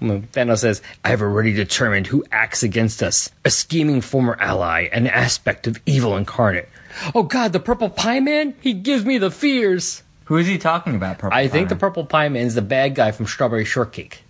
[0.00, 3.30] Thanos says, I have already determined who acts against us.
[3.46, 6.68] A scheming former ally, an aspect of evil incarnate.
[7.14, 8.54] Oh god, the Purple Pie Man?
[8.60, 10.02] He gives me the fears.
[10.28, 11.16] Who is he talking about?
[11.18, 11.78] Purple I think the Pie?
[11.80, 14.22] Purple Pie Man is the bad guy from Strawberry Shortcake.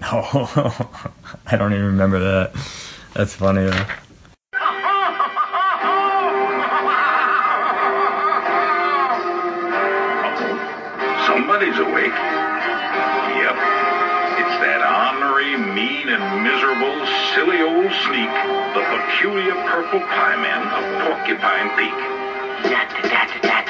[0.02, 0.90] Oh,
[1.46, 2.52] I don't even remember that.
[3.12, 3.86] That's funny though.
[11.26, 12.16] Somebody's awake.
[13.36, 13.56] Yep.
[14.40, 16.96] It's that ornery, mean, and miserable,
[17.34, 18.32] silly old sneak,
[18.72, 22.20] the peculiar purple pie man of Porcupine Peak.
[22.64, 23.69] Away,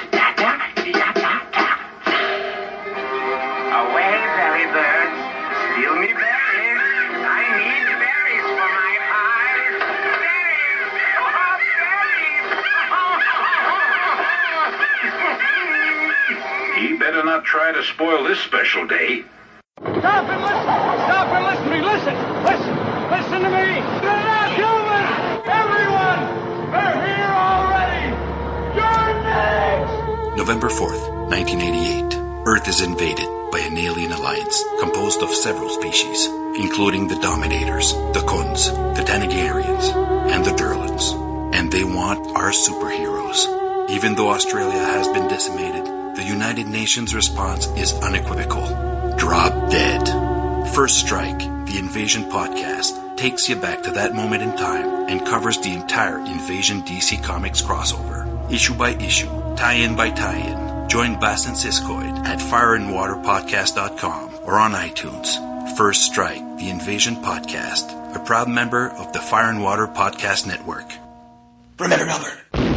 [17.51, 19.25] try to spoil this special day.
[19.81, 20.71] Stop and listen!
[21.11, 21.81] Stop and listen to me!
[21.83, 22.15] Listen!
[22.47, 22.75] Listen!
[23.11, 23.67] Listen to me!
[24.07, 25.05] They're not human!
[25.51, 26.21] Everyone!
[26.71, 28.07] They're here already!
[28.79, 30.37] You're next!
[30.39, 32.47] November 4th, 1988.
[32.47, 38.23] Earth is invaded by an alien alliance composed of several species, including the Dominators, the
[38.31, 39.91] Khunds, the Thanagarians,
[40.31, 41.19] and the Durlans.
[41.53, 43.91] And they want our superheroes.
[43.91, 48.67] Even though Australia has been decimated, the United Nations response is unequivocal.
[49.17, 50.07] Drop dead.
[50.75, 55.59] First Strike, the Invasion podcast, takes you back to that moment in time and covers
[55.59, 60.89] the entire Invasion DC Comics crossover, issue by issue, tie in by tie in.
[60.89, 65.77] Join Bass and Siskoid at fireandwaterpodcast.com or on iTunes.
[65.77, 70.93] First Strike, the Invasion podcast, a proud member of the Fire and Water Podcast Network.
[71.79, 72.70] Remember, Albert.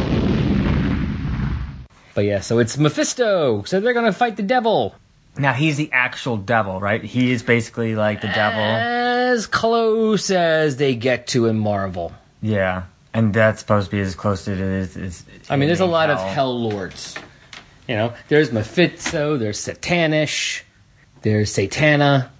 [2.14, 3.64] But yeah, so it's Mephisto.
[3.64, 4.94] So they're gonna fight the devil.
[5.36, 7.02] Now he's the actual devil, right?
[7.02, 8.60] He is basically like the devil.
[8.60, 12.12] As close as they get to in Marvel.
[12.40, 14.96] Yeah, and that's supposed to be as close to it as.
[14.96, 17.16] as I mean, there's a in lot of hell lords.
[17.88, 20.62] You know, there's Mephisto, there's Satannish,
[21.22, 22.30] there's Satana.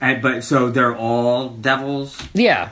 [0.00, 2.20] And, but so they're all devils.
[2.32, 2.70] Yeah,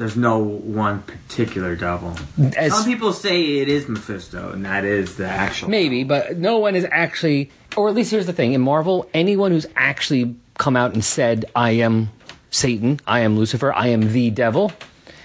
[0.00, 2.16] There's no one particular devil.
[2.56, 5.68] as Some people say it is Mephisto, and that is the actual.
[5.68, 9.50] maybe, but no one is actually, or at least here's the thing: in Marvel, anyone
[9.52, 12.08] who's actually come out and said, "I am
[12.50, 14.72] Satan, I am Lucifer, I am the devil,"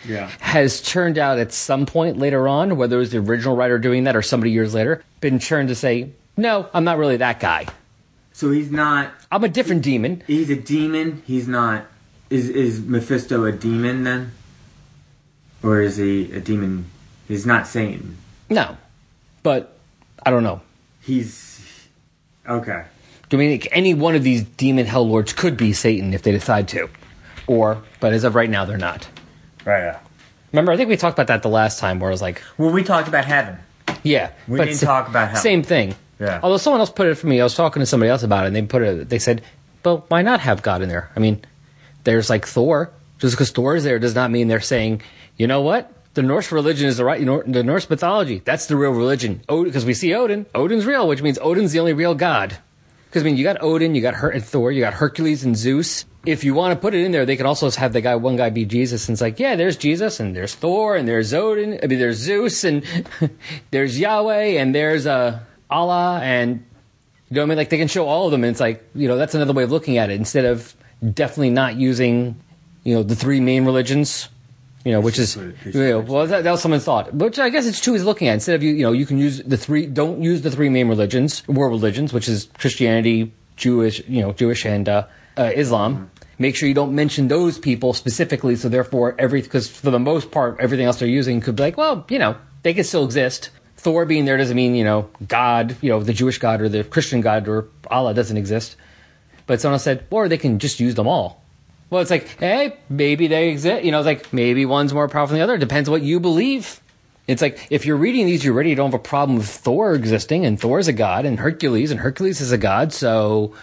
[0.06, 0.30] Yeah.
[0.42, 4.04] has turned out at some point later on, whether it was the original writer doing
[4.04, 7.66] that or somebody years later, been turned to say, "No, I'm not really that guy.
[8.34, 9.10] So he's not.
[9.32, 11.22] I'm a different demon." He's a demon.
[11.26, 11.86] He's not.
[12.30, 14.32] Is is Mephisto a demon then?
[15.66, 16.86] Or is he a demon?
[17.28, 18.18] He's not Satan.
[18.50, 18.78] No,
[19.42, 19.76] but
[20.24, 20.62] I don't know.
[21.02, 21.88] He's
[22.48, 22.84] okay.
[23.30, 26.32] Do I mean, any one of these demon hell lords could be Satan if they
[26.32, 26.90] decide to,
[27.48, 29.08] or but as of right now, they're not.
[29.66, 29.80] Right.
[29.86, 30.00] Yeah.
[30.52, 32.72] Remember, I think we talked about that the last time, where I was like, Well,
[32.72, 33.58] we talked about heaven.
[34.04, 35.42] yeah, We didn't sa- talk about hell.
[35.42, 35.96] Same thing.
[36.20, 36.40] Yeah.
[36.44, 38.48] Although someone else put it for me, I was talking to somebody else about it,
[38.48, 39.10] and they put it.
[39.10, 39.42] They said,
[39.84, 41.42] "But why not have God in there?" I mean,
[42.04, 42.92] there's like Thor.
[43.18, 45.02] Just because Thor is there does not mean they're saying,
[45.38, 45.92] you know what?
[46.14, 47.20] The Norse religion is the right.
[47.20, 48.42] The Norse mythology.
[48.44, 49.42] That's the real religion.
[49.48, 50.46] Because we see Odin.
[50.56, 52.58] Odin's real, which means Odin's the only real god.
[53.08, 55.56] Because I mean, you got Odin, you got Her- and Thor, you got Hercules and
[55.56, 56.06] Zeus.
[56.26, 58.36] If you want to put it in there, they can also have the guy, one
[58.36, 61.80] guy be Jesus, and it's like, yeah, there's Jesus, and there's Thor, and there's Odin.
[61.82, 62.84] I mean, there's Zeus, and
[63.72, 66.66] there's Yahweh, and there's uh, Allah, and
[67.30, 67.58] you know what I mean?
[67.58, 69.64] Like they can show all of them, and it's like, you know, that's another way
[69.64, 70.16] of looking at it.
[70.16, 70.76] Instead of
[71.14, 72.36] definitely not using,
[72.84, 74.28] you know, the three main religions,
[74.86, 76.86] you know, which is, put it- they should you know, well, that, that was someone's
[76.86, 78.36] thought, which I guess it's two He's looking at.
[78.36, 80.88] Instead of you, you know, you can use the three, don't use the three main
[80.88, 86.12] religions, world religions, which is Christianity, Jewish, you know, Jewish and uh, uh, Islam.
[86.38, 90.32] Make sure you don't mention those people specifically, so therefore every because for the most
[90.32, 93.50] part everything else they're using could be like, well, you know, they could still exist.
[93.78, 96.84] Thor being there doesn't mean you know God, you know, the Jewish God or the
[96.84, 98.76] Christian God or Allah doesn't exist.
[99.48, 101.45] But someone said, or they can just use them all.
[101.90, 103.84] Well, it's like, hey, maybe they exist.
[103.84, 105.56] You know, it's like maybe one's more powerful than the other.
[105.56, 106.82] It depends what you believe.
[107.28, 108.44] It's like if you're reading these.
[108.44, 112.00] You don't have a problem with Thor existing, and Thor's a god, and Hercules, and
[112.00, 112.94] Hercules is a god.
[112.94, 113.54] So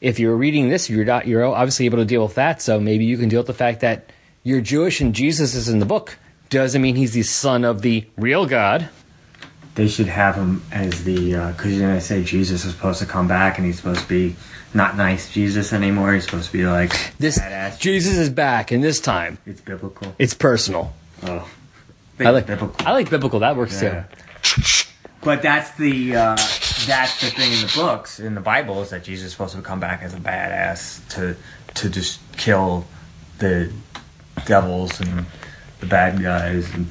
[0.00, 1.26] if you're reading this, you're not.
[1.26, 2.62] You're obviously able to deal with that.
[2.62, 4.10] So maybe you can deal with the fact that
[4.42, 6.18] you're Jewish and Jesus is in the book.
[6.50, 8.88] Doesn't mean he's the son of the real God.
[9.74, 12.98] They should have him as the uh, because you know they say Jesus is supposed
[12.98, 14.34] to come back and he's supposed to be
[14.74, 16.12] not nice Jesus anymore.
[16.14, 17.78] He's supposed to be like This badass.
[17.80, 20.14] Jesus is back, and this time It's biblical.
[20.18, 20.92] it's personal.
[21.22, 21.48] Oh,
[22.20, 22.86] I like biblical.
[22.86, 23.40] I like biblical.
[23.40, 24.04] That works Yeah.
[24.42, 24.84] too.
[25.20, 26.36] But that's the uh,
[26.86, 29.62] that's the thing in the books in the Bible is that Jesus is supposed to
[29.62, 31.36] come back as a badass to
[31.74, 32.86] to just kill
[33.38, 33.72] the
[34.46, 35.26] devils and
[35.80, 36.72] the bad guys.
[36.72, 36.86] And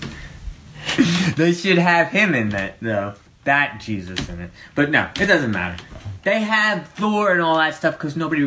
[1.38, 3.14] they should have him in that though.
[3.46, 4.52] That Jesus in it.
[4.76, 5.82] But no, it doesn't matter.
[6.28, 8.42] They have Thor and all that stuff because nobody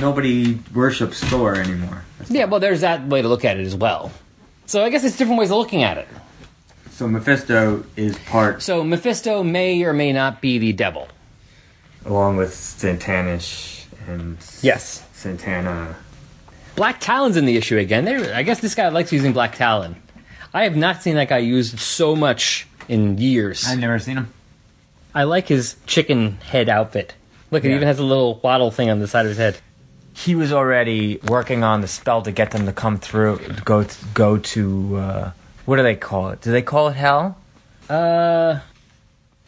[0.00, 2.02] nobody worships Thor anymore.
[2.28, 4.10] Yeah, well, there's that way to look at it as well.
[4.66, 6.08] So I guess it's different ways of looking at it.
[6.90, 11.06] So Mephisto is part So Mephisto may or may not be the devil.
[12.04, 15.06] along with Satannish and Yes.
[15.14, 15.94] Satana.
[16.74, 18.06] Black Talon's in the issue again.
[18.06, 19.94] They, I guess this guy likes using Black Talon.
[20.52, 23.64] I have not seen that guy used so much in years.
[23.68, 24.32] I've never seen him.
[25.14, 27.14] I like his chicken head outfit.
[27.50, 27.76] Look, it Yeah.
[27.76, 29.56] even has a little waddle thing on the side of his head.
[30.12, 34.04] he was already working on the spell to get them to come through, go to,
[34.12, 35.30] go to uh,
[35.66, 36.40] what do they call it?
[36.42, 37.38] Do they call it hell?
[37.88, 38.58] Uh,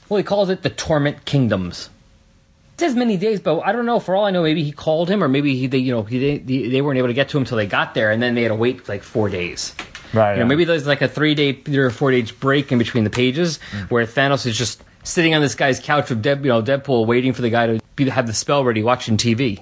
[0.08, 1.90] well, he calls it the Torment Kingdoms.
[2.74, 3.98] It says many days, but I don't know.
[4.00, 6.38] For all I know, maybe he called him, or maybe he, they, you know, he,
[6.38, 8.42] they, they weren't able to get to him until they got there, and then they
[8.42, 9.74] had to wait like four days.
[10.14, 10.34] Right.
[10.34, 13.10] You know, maybe there's like a three day or four day break in between the
[13.10, 17.06] pages where Thanos is just sitting on this guy's couch with Dead, you know, Deadpool,
[17.06, 19.60] waiting for the guy to be, have the spell ready, watching TV.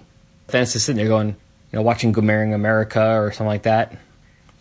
[0.49, 1.35] Thanos is sitting there going, you
[1.73, 3.97] know, watching Good Morning America or something like that.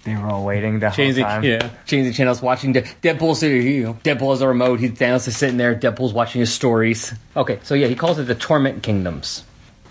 [0.03, 1.43] they were all waiting the whole Changing, time.
[1.43, 3.35] yeah, changing channels, watching De- Deadpool.
[3.35, 4.79] sitting- You know, Deadpool has a remote.
[4.79, 5.75] He, Thanos is sitting there.
[5.75, 7.13] Deadpool's watching his stories.
[7.35, 9.43] Okay, so yeah, he calls it the Torment Kingdoms.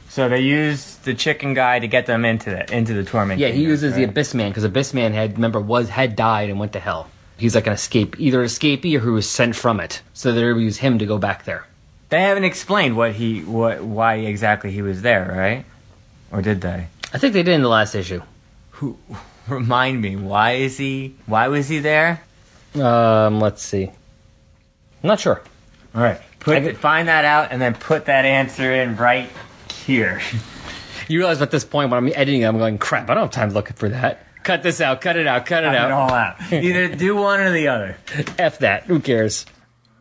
[0.08, 3.38] So they use the chicken guy to get them into the into the torment.
[3.38, 3.56] Kingdoms.
[3.56, 4.04] Yeah, he uses the?
[4.04, 7.08] Abyss Man because Abyss Man had remember was had died and went to hell.
[7.38, 10.02] He's like an escape, either escapee or who was sent from it.
[10.12, 11.66] So they use him to go back there.
[12.08, 15.64] They haven't explained what he what why exactly he was there, right?
[16.32, 16.88] Or did they?
[17.12, 18.22] I think they did in the last issue.
[18.72, 18.98] Who
[19.48, 20.16] remind me?
[20.16, 21.14] Why is he?
[21.26, 22.22] Why was he there?
[22.74, 23.84] Um, let's see.
[23.84, 25.40] I'm not sure.
[25.94, 29.30] All right, put I could- find that out and then put that answer in right
[29.72, 30.20] here.
[31.10, 33.08] You realize at this point when I'm editing, I'm going, crap.
[33.08, 34.26] I don't have time to look for that.
[34.48, 35.02] Cut this out.
[35.02, 35.44] Cut it out.
[35.44, 35.74] Cut it out.
[35.74, 35.90] Cut it out.
[35.90, 36.36] all out.
[36.52, 37.98] Either do one or the other.
[38.38, 38.84] F that.
[38.84, 39.44] Who cares?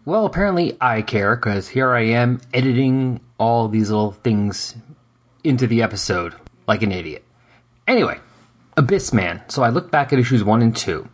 [0.06, 4.78] Well, apparently I care because here I am editing all these little things
[5.44, 6.34] into the episode
[6.66, 7.26] like an idiot.
[7.90, 8.22] Anyway,
[8.78, 9.42] Abyss Man.
[9.50, 11.10] So I look back at issues one and two.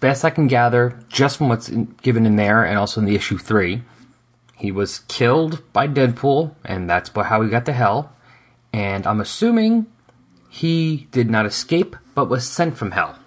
[0.00, 3.16] Best I can gather, just from what's in, given in there and also in the
[3.16, 3.80] issue three,
[4.58, 8.12] he was killed by Deadpool, and that's how he got to hell.
[8.74, 9.86] And I'm assuming
[10.50, 13.18] he did not escape, but was sent from hell.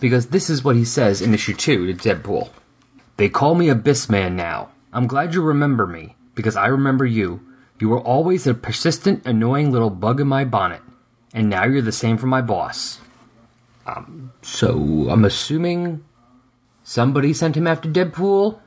[0.00, 2.50] Because this is what he says in issue two to Deadpool.
[3.16, 4.70] They call me Abyss Man now.
[4.92, 7.40] I'm glad you remember me, because I remember you.
[7.78, 10.82] You were always a persistent, annoying little bug in my bonnet,
[11.34, 13.00] and now you're the same for my boss.
[13.86, 16.04] Um, so I'm assuming
[16.82, 18.58] somebody sent him after Deadpool.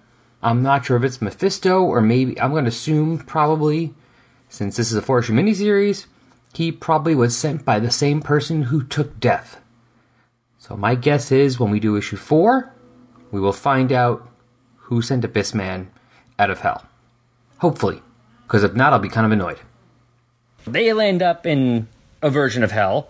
[0.41, 3.93] I'm not sure if it's Mephisto or maybe I'm going to assume probably,
[4.47, 6.05] since this is a four issue miniseries,
[6.53, 9.61] he probably was sent by the same person who took Death.
[10.57, 12.73] So my guess is when we do issue four,
[13.31, 14.27] we will find out
[14.75, 15.89] who sent Abyss Man
[16.37, 16.85] out of hell.
[17.59, 18.01] Hopefully.
[18.43, 19.59] Because if not, I'll be kind of annoyed.
[20.65, 21.87] They land up in
[22.21, 23.09] a version of hell.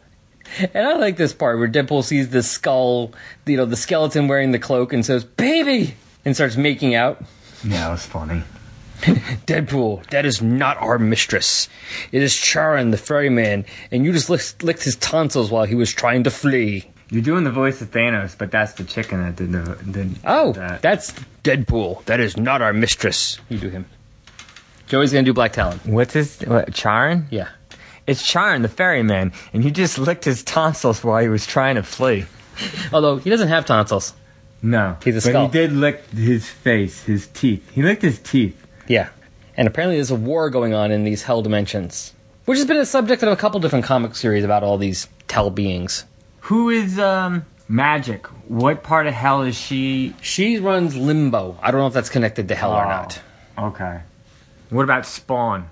[0.73, 3.13] And I like this part where Deadpool sees the skull,
[3.45, 5.95] you know, the skeleton wearing the cloak and says, Baby!
[6.25, 7.21] And starts making out.
[7.63, 8.43] Yeah, it was funny.
[9.47, 11.69] Deadpool, that is not our mistress.
[12.11, 15.91] It is Charon, the ferryman, and you just licked, licked his tonsils while he was
[15.91, 16.89] trying to flee.
[17.09, 19.77] You're doing the voice of Thanos, but that's the chicken that did the.
[19.89, 20.81] Did Oh, that.
[20.81, 22.05] that's Deadpool.
[22.05, 23.39] That is not our mistress.
[23.49, 23.85] You do him.
[24.87, 25.79] Joey's gonna do Black Talon.
[25.85, 26.39] What's his.
[26.41, 27.27] What, Charon?
[27.31, 27.49] Yeah.
[28.05, 31.83] It's Charon, the ferryman, and you just licked his tonsils while he was trying to
[31.83, 32.25] flee.
[32.93, 34.13] Although he doesn't have tonsils.
[34.61, 34.97] No.
[35.03, 35.47] He's a skull.
[35.47, 37.69] but he did lick his face, his teeth.
[37.71, 38.65] He licked his teeth.
[38.89, 39.09] Yeah.
[39.55, 42.13] And apparently there's a war going on in these hell dimensions.
[42.45, 45.49] Which has been a subject of a couple different comic series about all these tell
[45.49, 46.03] beings.
[46.41, 48.25] Who is, um, Magik?
[48.47, 50.15] What part of hell is she?
[50.21, 51.57] She runs Limbo.
[51.61, 52.89] I don't know if that's connected to hell or Oh.
[52.89, 53.21] not.
[53.57, 53.99] Okay.
[54.71, 55.69] What about Spawn?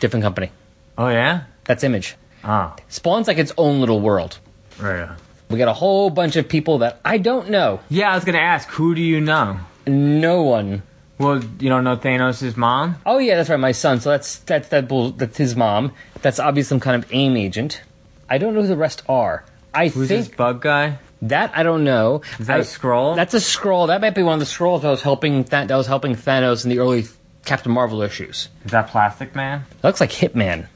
[0.00, 0.50] Different company.
[0.96, 1.42] Oh, yeah?
[1.64, 2.16] That's Image.
[2.44, 2.74] Ah.
[2.88, 4.38] Spawn's like its own little world.
[4.80, 5.08] Right.
[5.50, 7.80] We got a whole bunch of people that I don't know.
[7.88, 9.58] Yeah, I was gonna ask, who do you know?
[9.86, 10.82] No one.
[11.18, 12.96] Well, you don't know Thanos' mom?
[13.04, 14.00] Oh yeah, that's right, my son.
[14.00, 15.10] So that's that's that bull.
[15.10, 15.92] That's his mom.
[16.22, 17.82] That's obviously some kind of AIM agent.
[18.30, 19.44] I don't know who the rest are.
[19.74, 20.98] I Who's think this bug guy?
[21.22, 22.22] that I don't know.
[22.38, 23.16] Is that a a Skrull?
[23.16, 23.88] That's a Skrull.
[23.88, 26.64] That might be one of the Skrulls that was helping that, that was helping Thanos
[26.64, 27.06] in the early
[27.44, 28.48] Captain Marvel issues.
[28.64, 29.64] Is that Plastic Man?
[29.80, 30.68] That looks like Hitman.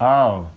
[0.00, 0.50] Oh.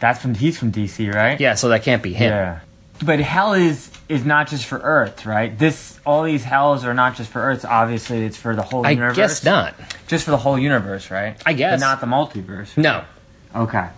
[0.00, 1.38] That's from he's from DC, right?
[1.38, 2.30] Yeah, so that can't be him.
[2.30, 2.60] Yeah.
[3.02, 5.56] But hell is is not just for Earth, right?
[5.58, 7.64] This all these hells are not just for Earth.
[7.64, 9.16] Obviously, it's for the whole I universe.
[9.16, 9.74] guess not.
[10.06, 11.36] Just for the whole universe, right?
[11.44, 11.80] I guess.
[11.80, 12.76] But not the multiverse.
[12.76, 13.04] No.
[13.54, 13.88] Okay.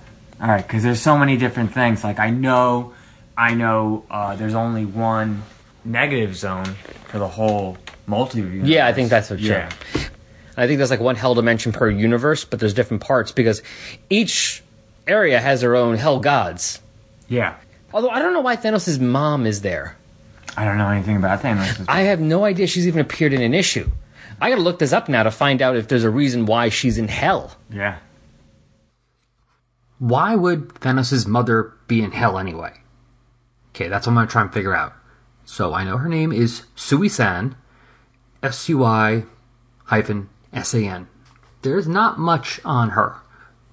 [0.40, 2.04] All right, because there's so many different things.
[2.04, 2.94] Like I know,
[3.36, 4.04] I know.
[4.10, 5.42] Uh, there's only one
[5.84, 6.66] negative zone
[7.08, 7.78] for the whole
[8.08, 8.62] multiverse.
[8.66, 9.68] Yeah, I think that's what's Yeah.
[9.68, 10.02] true.
[10.56, 13.62] I think there's like one hell dimension per universe, but there's different parts because
[14.08, 14.62] each
[15.06, 16.80] area has their own hell gods.
[17.28, 17.54] Yeah.
[17.96, 19.96] Although I don't know why Thanos' mom is there.
[20.54, 21.86] I don't know anything about Thanos.
[21.88, 23.90] I have no idea she's even appeared in an issue.
[24.38, 26.98] I gotta look this up now to find out if there's a reason why she's
[26.98, 27.56] in hell.
[27.72, 27.96] yeah.
[29.98, 32.74] Why would Thanos' mother be in hell anyway?
[33.70, 34.92] Okay, that's what I'm gonna try and figure out.
[35.46, 37.56] So I know her name is Sui San,
[38.42, 39.24] S U I
[39.84, 41.08] hyphen S A N.
[41.62, 43.14] There's not much on her.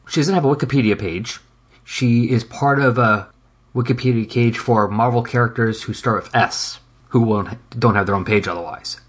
[0.08, 1.42] She doesn't have a Wikipedia page.
[1.84, 3.33] She is part of a
[3.76, 8.26] Wikipedia page for Marvel characters who start with S, who won't, don't have their own
[8.26, 9.02] page otherwise.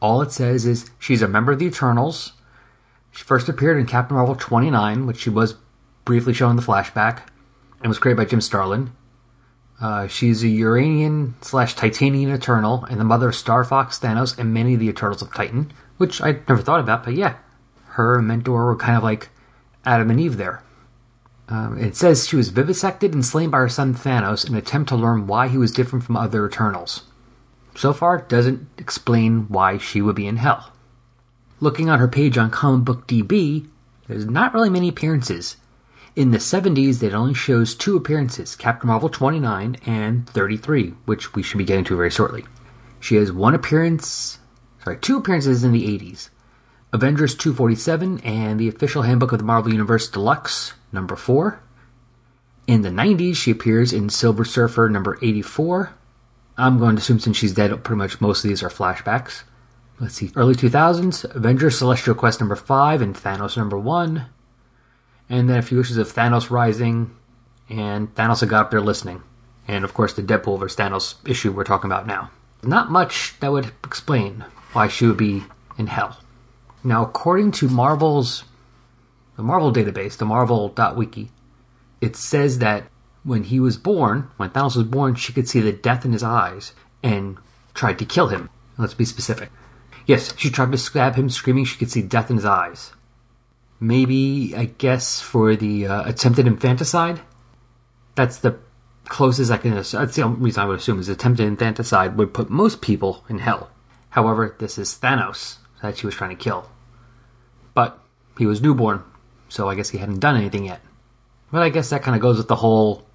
[0.00, 2.32] All it says is she's a member of the Eternals.
[3.12, 5.54] She first appeared in Captain Marvel 29, which she was
[6.04, 7.22] briefly shown in the flashback,
[7.80, 8.92] and was created by Jim Starlin.
[9.80, 14.52] Uh, she's a Uranian slash Titanian Eternal and the mother of Star Fox, Thanos, and
[14.52, 17.36] many of the Eternals of Titan, which I never thought about, but yeah,
[17.90, 19.30] her mentor were kind of like
[19.84, 20.62] Adam and Eve there.
[21.50, 24.88] Um, it says she was vivisected and slain by her son Thanos in an attempt
[24.90, 27.02] to learn why he was different from other Eternals.
[27.74, 30.72] So far, it doesn't explain why she would be in hell.
[31.58, 33.68] Looking on her page on Comic Book DB,
[34.06, 35.56] there's not really many appearances.
[36.14, 41.42] In the 70s, it only shows two appearances Captain Marvel 29 and 33, which we
[41.42, 42.44] should be getting to very shortly.
[43.00, 44.38] She has one appearance,
[44.84, 46.29] sorry, two appearances in the 80s
[46.92, 51.62] Avengers 247 and the official handbook of the Marvel Universe Deluxe, number 4.
[52.66, 55.94] In the 90s, she appears in Silver Surfer number 84.
[56.58, 59.44] I'm going to assume since she's dead, pretty much most of these are flashbacks.
[60.00, 64.26] Let's see, early 2000s, Avengers Celestial Quest number 5 and Thanos number 1.
[65.28, 67.14] And then a few issues of Thanos Rising
[67.68, 69.22] and Thanos got up there listening.
[69.68, 70.76] And of course, the Deadpool vs.
[70.76, 72.32] Thanos issue we're talking about now.
[72.64, 75.44] Not much that would explain why she would be
[75.78, 76.18] in hell.
[76.82, 78.44] Now, according to Marvel's
[79.40, 81.30] the Marvel database, the Marvel.wiki,
[82.02, 82.84] it says that
[83.24, 86.22] when he was born, when Thanos was born, she could see the death in his
[86.22, 87.38] eyes and
[87.72, 88.50] tried to kill him.
[88.76, 89.50] Let's be specific.
[90.06, 92.92] Yes, she tried to stab him, screaming she could see death in his eyes.
[93.78, 97.20] Maybe, I guess, for the uh, attempted infanticide?
[98.14, 98.58] That's the
[99.06, 99.74] closest I can.
[99.74, 103.38] That's the only reason I would assume is attempted infanticide would put most people in
[103.38, 103.70] hell.
[104.10, 106.70] However, this is Thanos that she was trying to kill.
[107.74, 107.98] But
[108.38, 109.02] he was newborn,
[109.48, 110.80] so I guess he hadn't done anything yet.
[111.52, 113.06] But I guess that kind of goes with the whole.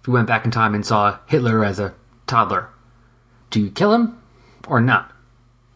[0.00, 1.94] If you went back in time and saw Hitler as a
[2.26, 2.68] toddler,
[3.50, 4.22] do you kill him
[4.68, 5.12] or not?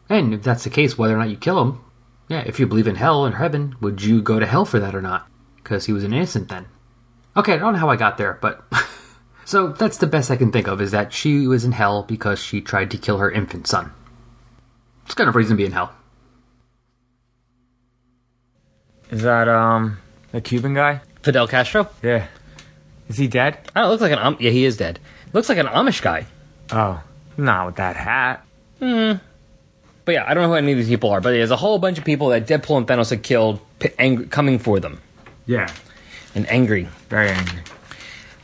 [0.09, 1.81] And if that's the case, whether or not you kill him,
[2.29, 4.95] yeah, if you believe in hell and heaven, would you go to hell for that
[4.95, 5.29] or not?
[5.57, 6.67] Because he was an innocent then.
[7.37, 8.65] Okay, I don't know how I got there, but.
[9.45, 12.39] so that's the best I can think of is that she was in hell because
[12.39, 13.93] she tried to kill her infant son.
[15.07, 15.93] It's kind of reason to be in hell.
[19.11, 19.99] Is that um
[20.33, 21.01] the Cuban guy?
[21.23, 21.89] Fidel Castro?
[22.03, 22.27] Yeah.
[23.09, 23.59] Is he dead?
[23.75, 24.37] Oh, looks like an um.
[24.41, 24.99] yeah, he is dead.
[25.33, 26.27] Looks like an Amish guy.
[26.73, 27.03] Oh,
[27.37, 28.45] not with that hat.
[28.79, 29.13] Hmm.
[30.05, 31.79] But yeah, I don't know who any of these people are, but there's a whole
[31.79, 35.01] bunch of people that Deadpool and Thanos had killed, p- ang- coming for them
[35.47, 35.71] Yeah,
[36.35, 37.61] and angry, very angry.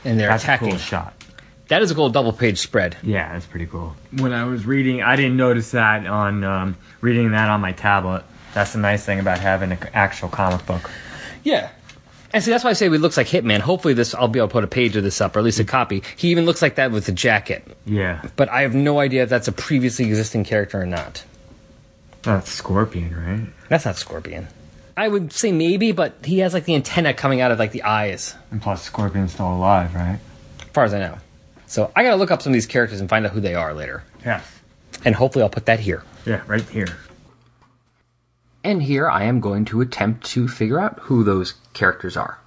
[0.05, 0.69] and they're That's attacking.
[0.69, 1.14] a cool shot.
[1.69, 2.97] That is a cool double page spread.
[3.03, 3.97] Yeah, that's pretty cool.
[4.19, 8.23] When I was reading, I didn't notice that on um, reading that on my tablet.
[8.57, 10.90] That's the nice thing about having an actual comic book.
[11.44, 11.68] Yeah.
[12.32, 13.61] And see, that's why I say he looks like Hitman.
[13.61, 15.61] Hopefully, this I'll be able to put a page of this up, or at least
[15.61, 16.02] a copy.
[16.16, 19.28] He even looks like that with the jacket, Yeah, but I have no idea if
[19.28, 21.22] that's a previously existing character or not.
[22.22, 23.46] that's Scorpion, right?
[23.68, 24.48] That's not Scorpion.
[24.96, 27.82] I would say maybe, but he has like the antenna coming out of like the
[27.82, 30.18] eyes, And plus, Scorpion's still alive, right?
[30.62, 31.18] as far as I know.
[31.66, 33.74] So I gotta look up some of these characters and find out who they are
[33.74, 34.02] later.
[34.24, 34.40] Yeah.
[35.04, 36.02] And hopefully, I'll put that here.
[36.24, 36.96] Yeah, right here.
[38.67, 42.41] And here I am going to attempt to figure out who those characters are.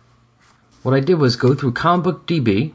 [0.83, 2.73] What I did was go through Comic Book DB,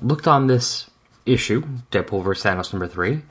[0.00, 0.88] looked on this
[1.26, 2.44] issue, Deadpool vs.
[2.44, 3.22] Thanos number 3,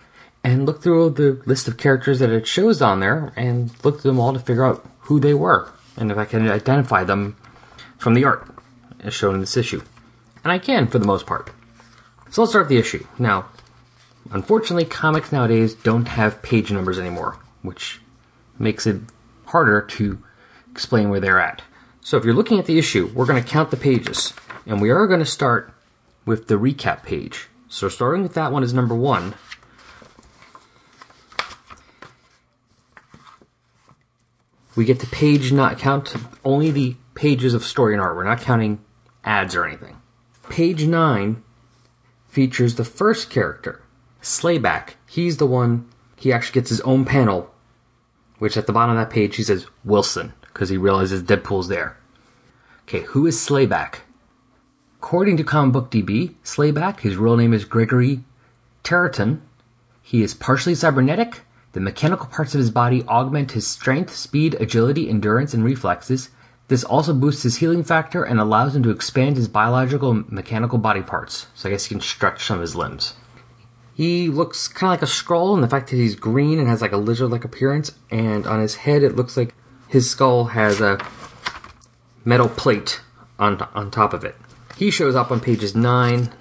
[0.43, 4.03] and looked through the list of characters that it shows on there and looked at
[4.03, 7.37] them all to figure out who they were and if I can identify them
[7.97, 8.45] from the art
[8.99, 9.81] as shown in this issue.
[10.43, 11.49] And I can for the most part.
[12.29, 13.07] So let's start with the issue.
[13.17, 13.45] Now,
[14.31, 18.01] unfortunately, comics nowadays don't have page numbers anymore, which
[18.57, 18.99] makes it
[19.49, 20.23] harder to
[20.71, 21.61] explain where they're at.
[22.01, 24.33] So if you're looking at the issue, we're going to count the pages,
[24.65, 25.73] and we are going to start
[26.25, 27.47] with the recap page.
[27.67, 29.35] So starting with that one is number one.
[34.75, 38.15] We get the page not count only the pages of story and art.
[38.15, 38.79] We're not counting
[39.23, 39.97] ads or anything.
[40.49, 41.43] Page nine
[42.27, 43.81] features the first character,
[44.21, 44.95] Slayback.
[45.07, 45.89] He's the one.
[46.15, 47.53] He actually gets his own panel
[48.39, 51.97] which at the bottom of that page he says Wilson because he realizes Deadpool's there.
[52.83, 53.99] Okay, who is Slayback?
[55.01, 58.23] According to Comic Book DB, Slayback, his real name is Gregory
[58.83, 59.41] Terraton.
[60.01, 61.41] He is partially cybernetic.
[61.73, 66.29] The mechanical parts of his body augment his strength, speed, agility, endurance, and reflexes.
[66.67, 70.79] This also boosts his healing factor and allows him to expand his biological and mechanical
[70.79, 71.47] body parts.
[71.53, 73.13] So I guess he can stretch some of his limbs.
[73.99, 76.81] He looks kind of like a Skrull and the fact that he's green and has
[76.81, 79.53] like a lizard-like appearance, and on his head it looks like
[79.89, 81.05] his skull has a
[82.23, 83.01] metal plate
[83.37, 84.37] on on top of it.
[84.77, 86.31] He shows up on pages nine,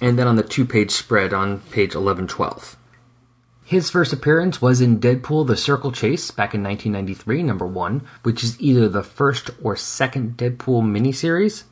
[0.00, 2.78] and then on the two-page spread on page 11, 12.
[3.66, 8.42] His first appearance was in Deadpool: The Circle Chase back in 1993, number one, which
[8.42, 11.64] is either the first or second Deadpool miniseries.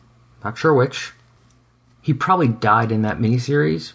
[0.45, 1.15] Not sure which.
[2.03, 3.95] He probably died in that miniseries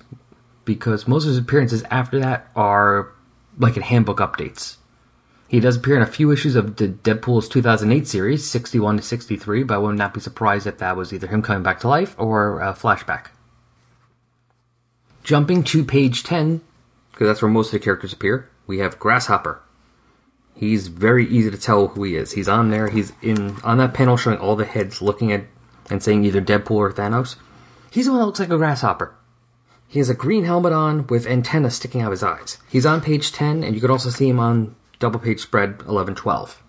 [0.67, 3.11] because most of his appearances after that are
[3.57, 4.75] like in handbook updates.
[5.47, 9.63] He does appear in a few issues of the Deadpool's 2008 series, 61 to 63,
[9.63, 12.15] but I would not be surprised if that was either him coming back to life
[12.19, 13.27] or a flashback.
[15.23, 16.61] Jumping to page 10,
[17.11, 19.61] because that's where most of the characters appear, we have Grasshopper.
[20.53, 22.33] He's very easy to tell who he is.
[22.33, 25.45] He's on there, he's in on that panel showing all the heads looking at
[25.89, 27.37] and saying either Deadpool or Thanos.
[27.89, 29.16] He's the one that looks like a grasshopper.
[29.87, 32.57] He has a green helmet on with antennas sticking out of his eyes.
[32.69, 36.15] He's on page 10, and you can also see him on double page spread 11
[36.15, 36.61] 12.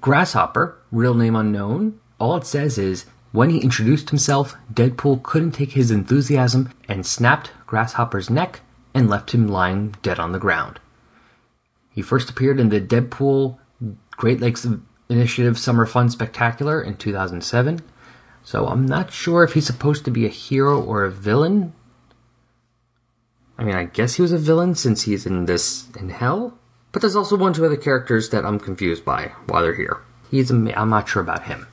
[0.00, 5.72] Grasshopper, real name unknown, all it says is when he introduced himself, Deadpool couldn't take
[5.72, 8.60] his enthusiasm and snapped Grasshopper's neck
[8.94, 10.80] and left him lying dead on the ground.
[11.90, 13.58] He first appeared in the Deadpool
[14.12, 14.66] Great Lakes
[15.08, 17.80] Initiative Summer Fun Spectacular in 2007.
[18.46, 21.72] So I'm not sure if he's supposed to be a hero or a villain.
[23.58, 26.56] I mean, I guess he was a villain since he's in this in hell.
[26.92, 30.00] But there's also one two other characters that I'm confused by while they're here.
[30.30, 31.66] He's I'm not sure about him.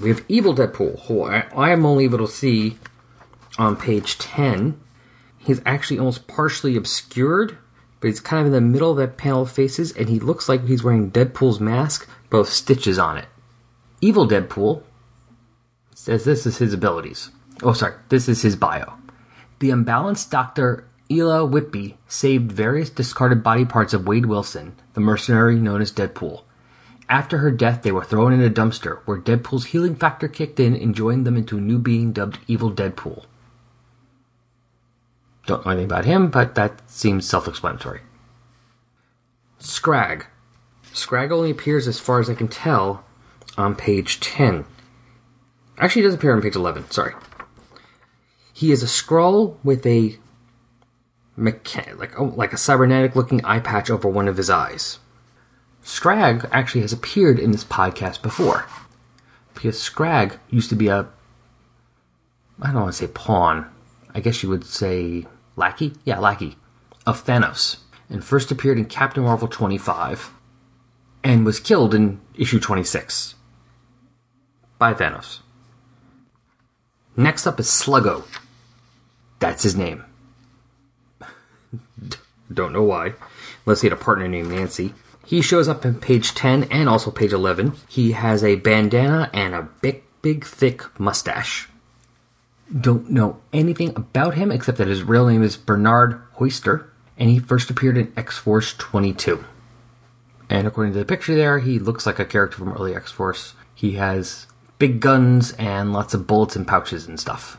[0.00, 2.76] We have Evil Deadpool, who I, I am only able to see
[3.60, 4.80] on page 10.
[5.38, 7.56] He's actually almost partially obscured,
[8.00, 10.48] but he's kind of in the middle of that panel of faces, and he looks
[10.48, 13.26] like he's wearing Deadpool's mask, both stitches on it.
[14.00, 14.82] Evil Deadpool
[15.98, 17.30] says this is his abilities.
[17.60, 18.94] Oh, sorry, this is his bio.
[19.58, 20.86] The unbalanced Dr.
[21.10, 26.42] Ela Whitby saved various discarded body parts of Wade Wilson, the mercenary known as Deadpool.
[27.08, 30.76] After her death, they were thrown in a dumpster, where Deadpool's healing factor kicked in
[30.76, 33.24] and joined them into a new being dubbed Evil Deadpool.
[35.46, 38.02] Don't know anything about him, but that seems self explanatory.
[39.58, 40.26] Scrag.
[40.92, 43.04] Scrag only appears, as far as I can tell,
[43.56, 44.64] on page 10.
[45.78, 47.14] Actually, he does appear on page 11, sorry.
[48.52, 50.16] He is a Skrull with a
[51.38, 54.98] mecha- like oh, like a cybernetic looking eye patch over one of his eyes.
[55.82, 58.66] Scrag actually has appeared in this podcast before.
[59.54, 61.08] Because Scrag used to be a
[62.60, 63.70] I don't want to say pawn.
[64.14, 65.92] I guess you would say lackey?
[66.04, 66.56] Yeah, lackey
[67.06, 67.76] of Thanos.
[68.10, 70.32] and first appeared in Captain Marvel 25
[71.22, 73.34] and was killed in issue 26
[74.78, 75.40] by Thanos.
[77.18, 78.22] Next up is Sluggo.
[79.40, 80.04] That's his name.
[82.54, 83.14] Don't know why,
[83.66, 84.94] unless he had a partner named Nancy.
[85.26, 87.72] He shows up in page 10 and also page 11.
[87.88, 91.68] He has a bandana and a big, big, thick mustache.
[92.80, 96.86] Don't know anything about him except that his real name is Bernard Hoyster,
[97.18, 99.44] and he first appeared in X Force 22.
[100.48, 103.54] And according to the picture there, he looks like a character from early X Force.
[103.74, 104.46] He has
[104.78, 107.58] big guns and lots of bullets and pouches and stuff.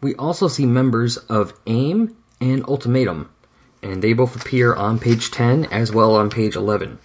[0.00, 3.30] We also see members of AIM and Ultimatum,
[3.82, 6.98] and they both appear on page 10 as well on page 11.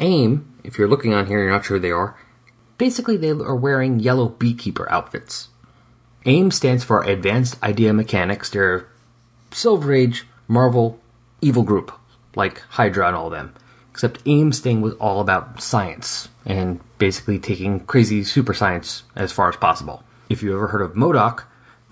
[0.00, 2.18] AIM, if you're looking on here, and you're not sure who they are.
[2.76, 5.48] Basically, they are wearing yellow beekeeper outfits.
[6.24, 8.50] AIM stands for Advanced Idea Mechanics.
[8.50, 8.88] They're
[9.52, 11.00] Silver Age Marvel
[11.40, 11.92] evil group,
[12.34, 13.54] like Hydra and all them.
[13.96, 19.48] Except AIM's thing was all about science and basically taking crazy super science as far
[19.48, 20.04] as possible.
[20.28, 21.44] If you ever heard of MODOK,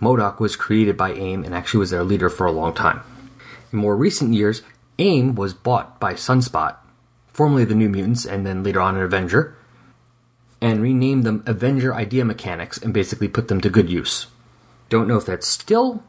[0.03, 3.01] MODOK was created by AIM and actually was their leader for a long time.
[3.73, 4.61] In more recent years,
[4.99, 6.77] AIM was bought by Sunspot,
[7.33, 9.57] formerly the New Mutants and then later on an Avenger,
[10.61, 14.27] and renamed them Avenger Idea Mechanics and basically put them to good use.
[14.91, 16.03] Don't know if that's still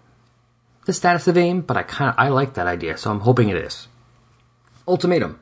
[0.88, 3.48] the status of AIM, but I kind of I like that idea, so I'm hoping
[3.48, 3.88] it is.
[4.90, 5.40] Ultimatum.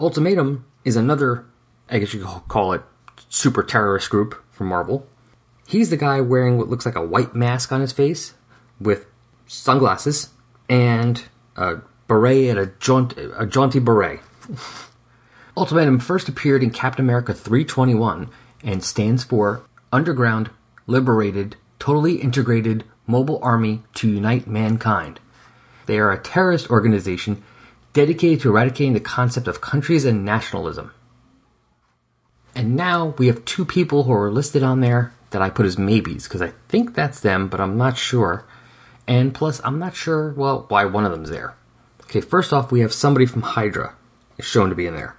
[0.00, 1.44] Ultimatum is another,
[1.88, 2.82] I guess you could call it,
[3.28, 5.06] super terrorist group from Marvel.
[5.66, 8.34] He's the guy wearing what looks like a white mask on his face
[8.80, 9.06] with
[9.46, 10.30] sunglasses
[10.68, 11.24] and
[11.56, 14.20] a beret and a, jaunt, a jaunty beret.
[15.56, 18.30] Ultimatum first appeared in Captain America 321
[18.62, 20.50] and stands for Underground,
[20.86, 25.18] Liberated, Totally Integrated Mobile Army to Unite Mankind.
[25.86, 27.42] They are a terrorist organization
[27.98, 30.92] dedicated to eradicating the concept of countries and nationalism.
[32.54, 35.78] And now we have two people who are listed on there that I put as
[35.78, 38.44] maybes because I think that's them, but I'm not sure.
[39.08, 41.56] And plus, I'm not sure, well, why one of them's there.
[42.02, 43.96] Okay, first off, we have somebody from Hydra
[44.38, 45.16] shown to be in there.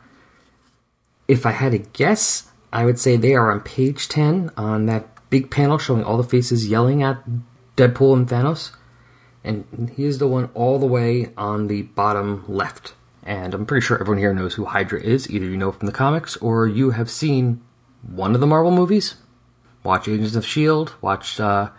[1.28, 5.06] If I had to guess, I would say they are on page 10 on that
[5.30, 7.22] big panel showing all the faces yelling at
[7.76, 8.72] Deadpool and Thanos.
[9.44, 12.94] And he is the one all the way on the bottom left.
[13.24, 15.30] And I'm pretty sure everyone here knows who Hydra is.
[15.30, 17.62] Either you know from the comics or you have seen
[18.02, 19.16] one of the Marvel movies.
[19.84, 21.70] Watch Agents of S.H.I.E.L.D., watch uh,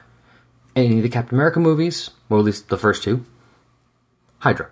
[0.74, 3.24] any of the Captain America movies, or at least the first two.
[4.38, 4.70] Hydra.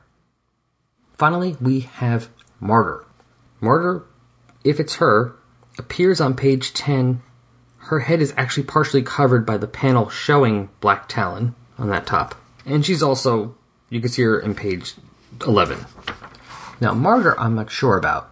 [1.12, 2.30] Finally, we have
[2.60, 3.04] Martyr.
[3.60, 4.04] Martyr,
[4.64, 5.34] if it's her,
[5.78, 7.20] appears on page 10.
[7.78, 12.34] Her head is actually partially covered by the panel showing Black Talon on that top.
[12.68, 13.56] And she's also,
[13.88, 14.94] you can see her in page
[15.46, 15.86] 11.
[16.80, 18.30] Now, Martyr, I'm not sure about,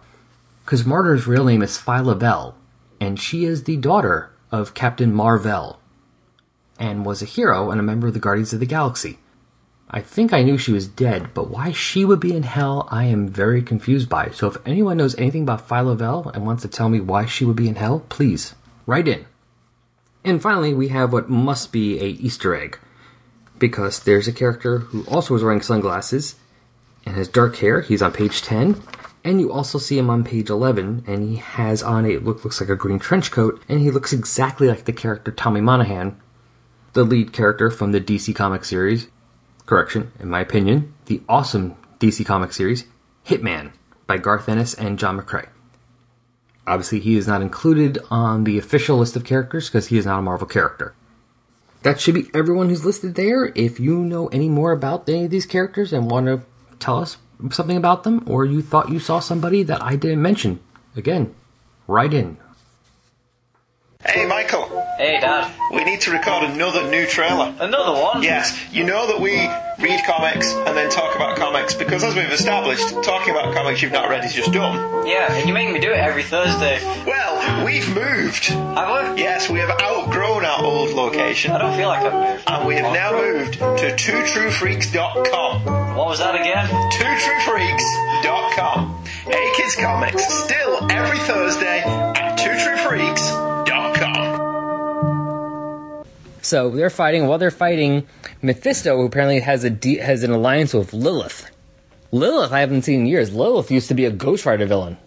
[0.63, 2.55] because Martyr's real name is Phyla Vell,
[3.01, 5.79] and she is the daughter of Captain Marvel,
[6.79, 9.17] and was a hero and a member of the Guardians of the Galaxy.
[9.89, 13.05] I think I knew she was dead, but why she would be in hell, I
[13.05, 14.29] am very confused by.
[14.29, 17.43] So if anyone knows anything about Phyla Vell and wants to tell me why she
[17.43, 18.53] would be in hell, please,
[18.85, 19.25] write in.
[20.23, 22.77] And finally, we have what must be a Easter egg,
[23.59, 26.35] because there's a character who also is wearing sunglasses
[27.05, 27.81] and has dark hair.
[27.81, 28.81] He's on page 10.
[29.23, 32.61] And you also see him on page 11, and he has on a look looks
[32.61, 36.17] like a green trench coat, and he looks exactly like the character Tommy Monaghan,
[36.93, 39.07] the lead character from the DC comic series.
[39.65, 42.85] Correction, in my opinion, the awesome DC comic series,
[43.25, 43.73] Hitman,
[44.05, 45.49] by Garth Ennis and John McCrea.
[46.65, 50.19] Obviously, he is not included on the official list of characters because he is not
[50.19, 50.95] a Marvel character.
[51.83, 53.45] That should be everyone who's listed there.
[53.55, 56.41] If you know any more about any of these characters and want to
[56.79, 57.17] tell us
[57.51, 60.59] something about them, or you thought you saw somebody that I didn't mention,
[60.95, 61.33] again,
[61.87, 62.37] write in.
[64.05, 64.67] Hey, Michael.
[64.97, 65.51] Hey, Dad.
[65.73, 67.53] We need to record another new trailer.
[67.59, 68.23] Another one?
[68.23, 68.57] Yes.
[68.71, 69.49] You know that we
[69.79, 73.91] read comics and then talk about comics because, as we've established, talking about comics you've
[73.91, 74.75] not read is just dumb.
[75.05, 76.79] Yeah, and you make me do it every Thursday.
[77.05, 78.45] Well, we've moved.
[78.45, 79.21] Have we?
[79.21, 81.51] Yes, we have outgrown our old location.
[81.51, 82.43] I don't feel like I've moved.
[82.47, 85.95] And we have now moved to twotruefreaks.com.
[85.95, 86.67] What was that again?
[86.93, 89.03] twotruefreaks.com.
[89.25, 93.46] Hey Kids Comics, still every Thursday at twotruefreaks.com.
[96.47, 97.27] So they're fighting.
[97.27, 98.07] While they're fighting,
[98.41, 101.51] Mephisto who apparently has a de- has an alliance with Lilith.
[102.13, 103.33] Lilith, I haven't seen in years.
[103.33, 104.97] Lilith used to be a Ghost Rider villain.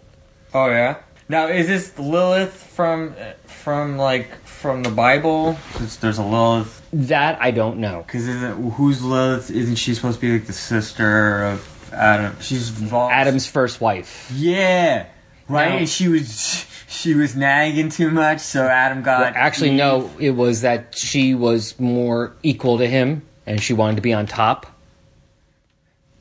[0.53, 0.97] Oh yeah.
[1.29, 3.15] Now is this Lilith from
[3.47, 5.57] from like from the Bible?
[5.73, 6.79] 'Cause there's a Lilith.
[6.93, 8.03] That I don't know.
[8.05, 9.49] Because isn't who's Lilith?
[9.49, 12.35] Isn't she supposed to be like the sister of Adam.
[12.39, 14.29] She's Adam's first wife.
[14.35, 15.07] Yeah,
[15.49, 15.69] right.
[15.69, 19.21] Now- And she was she was nagging too much, so Adam got.
[19.21, 19.77] Well, actually, Eve.
[19.77, 20.11] no.
[20.19, 24.27] It was that she was more equal to him, and she wanted to be on
[24.27, 24.67] top,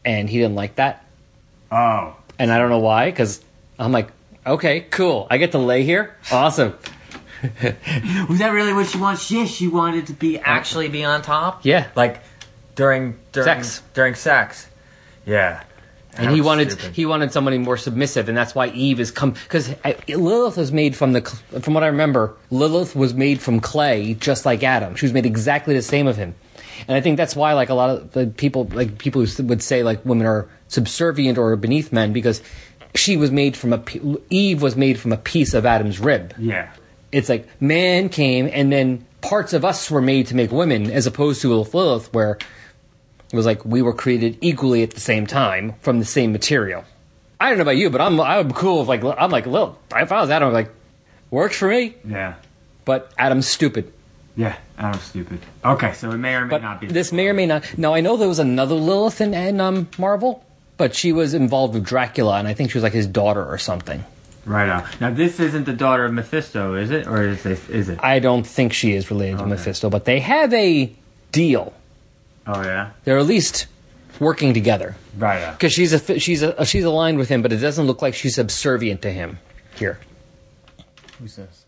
[0.04, 1.04] and he didn't like that.
[1.72, 3.40] Oh, And I don't know why, because
[3.78, 4.08] I'm like,
[4.46, 5.26] okay, cool.
[5.30, 6.16] I get to lay here.
[6.32, 6.76] Awesome.
[8.28, 9.30] was that really what she wants?
[9.30, 11.64] Yeah, she wanted to be actually be on top.
[11.64, 11.88] Yeah.
[11.94, 12.22] like
[12.74, 13.82] during during Sex.
[13.94, 14.68] during sex.
[15.26, 15.62] Yeah,
[16.16, 16.94] And That he wanted stupid.
[16.96, 20.72] he wanted somebody more submissive, and that's why Eve is come because uh, Lilith was
[20.72, 21.20] made from the
[21.60, 24.96] from what I remember, Lilith was made from clay, just like Adam.
[24.96, 26.34] She was made exactly the same of him,
[26.88, 29.62] and I think that's why like a lot of the people like people who would
[29.62, 32.42] say like women are subservient or beneath men because
[32.96, 33.82] she was made from a
[34.30, 36.34] Eve was made from a piece of Adam's rib.
[36.38, 36.72] yeah.
[37.12, 41.06] It's like man came and then parts of us were made to make women, as
[41.06, 42.38] opposed to Lilith, where
[43.32, 46.84] it was like we were created equally at the same time from the same material.
[47.40, 49.76] I don't know about you, but I'm I'm cool with like I'm like Lilith.
[49.94, 50.70] If I was Adam, I'm like
[51.30, 51.94] works for me.
[52.06, 52.34] Yeah.
[52.84, 53.92] But Adam's stupid.
[54.36, 55.40] Yeah, Adam's stupid.
[55.64, 56.86] Okay, so it may or may But not be.
[56.86, 57.76] this may or may not.
[57.78, 60.44] Now I know there was another Lilith in, in um, Marvel,
[60.76, 63.58] but she was involved with Dracula, and I think she was like his daughter or
[63.58, 64.04] something.
[64.46, 64.84] right on.
[65.00, 67.58] Now this isn't the daughter of Mephisto, is it, or is it?
[67.70, 67.98] Is it?
[68.02, 70.92] I don't think she is related to Mephisto, but they have a
[71.32, 71.72] deal.
[72.46, 72.90] Oh yeah.
[73.04, 73.66] They're at least
[74.18, 74.96] working together.
[75.16, 75.50] Right.
[75.52, 78.34] Because she's a she's a she's aligned with him, but it doesn't look like she's
[78.34, 79.38] subservient to him
[79.76, 79.98] here.
[81.18, 81.64] Who's this?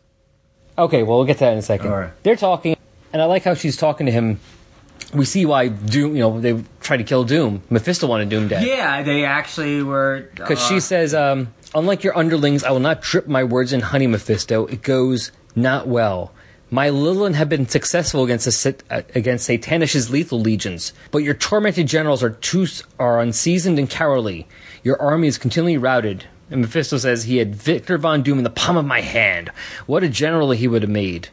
[0.79, 1.91] Okay, well we'll get to that in a second.
[1.91, 2.11] All right.
[2.23, 2.77] They're talking,
[3.13, 4.41] and I like how she's talking to him.
[5.13, 7.63] We see why Doom, you know, they tried to kill Doom.
[7.69, 10.31] Mephisto wanted Doom dead Yeah, they actually were.
[10.35, 13.81] because uh, she says, um, "Unlike your underlings, I will not trip my words in
[13.81, 14.67] honey, Mephisto.
[14.67, 16.33] It goes not well."
[16.73, 21.87] My Lilin have been successful against Sat- uh, against Satannish's lethal legions, but your tormented
[21.87, 22.67] generals are too
[22.99, 24.49] are unseasoned and cowardly.
[24.83, 26.25] Your army is continually routed.
[26.51, 29.51] And Mephisto says he had Victor Von Doom in the palm of my hand.
[29.85, 31.29] What a general he would have made.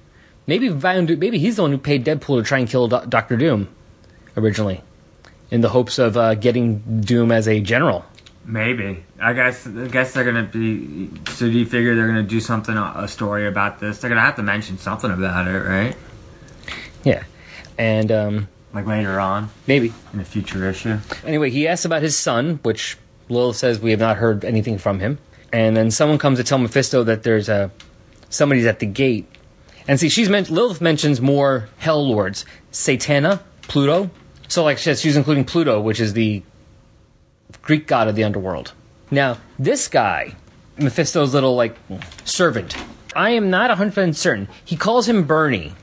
[0.45, 3.05] Maybe Von Doom, maybe he's the one who paid Deadpool to try and kill Do-
[3.07, 3.69] Doctor Doom
[4.35, 4.81] originally,
[5.51, 8.03] in the hopes of uh, getting Doom as a general.
[8.43, 9.05] Maybe.
[9.21, 9.67] I guess.
[9.67, 11.09] I guess they're gonna be.
[11.31, 13.99] So do you figure they're gonna do something, a story about this?
[13.99, 15.95] They're gonna have to mention something about it, right?
[17.03, 17.23] Yeah,
[17.77, 20.97] and um, Like later on maybe in a future issue.
[21.25, 22.97] Anyway, he asks about his son, which
[23.29, 25.17] Lilith says we have not heard anything from him.
[25.51, 27.71] And then someone comes to tell Mephisto that there's a
[28.29, 29.27] somebody's at the gate.
[29.87, 34.11] And see, she's meant Lilith mentions more hell lords, Satana, Pluto.
[34.47, 36.43] So like she says, she's including Pluto, which is the
[37.63, 38.73] Greek god of the underworld.
[39.11, 40.35] Now, this guy,
[40.77, 41.75] Mephisto's little like
[42.25, 42.75] servant,
[43.15, 44.47] I am not 100% certain.
[44.65, 45.73] He calls him Bernie.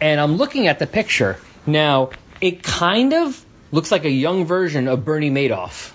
[0.00, 1.36] And I'm looking at the picture.
[1.66, 2.10] Now,
[2.40, 5.92] it kind of looks like a young version of Bernie Madoff.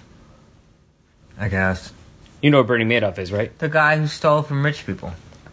[1.37, 1.91] I guess.
[2.41, 3.57] You know what Bernie Madoff is, right?
[3.57, 5.09] The guy who stole from rich people.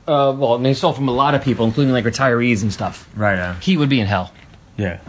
[0.06, 3.08] Uh, well, and he stole from a lot of people, including like retirees and stuff.
[3.16, 3.58] Right on.
[3.60, 4.32] He would be in hell.
[4.76, 5.00] Yeah.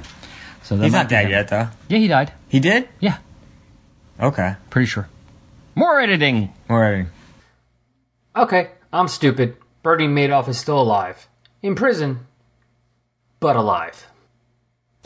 [0.62, 1.32] So that He's might not be dead him.
[1.32, 1.68] yet, though.
[1.90, 2.32] Yeah, he died.
[2.48, 2.88] He did?
[3.02, 3.18] Yeah,
[4.22, 4.56] Okay.
[4.70, 5.10] pretty sure.
[5.76, 6.54] More editing.
[6.70, 7.08] More editing.
[8.36, 9.58] Okay, I'm stupid.
[9.84, 11.28] Bernie Madoff is still alive.
[11.62, 12.20] In prison,
[13.40, 14.08] but alive.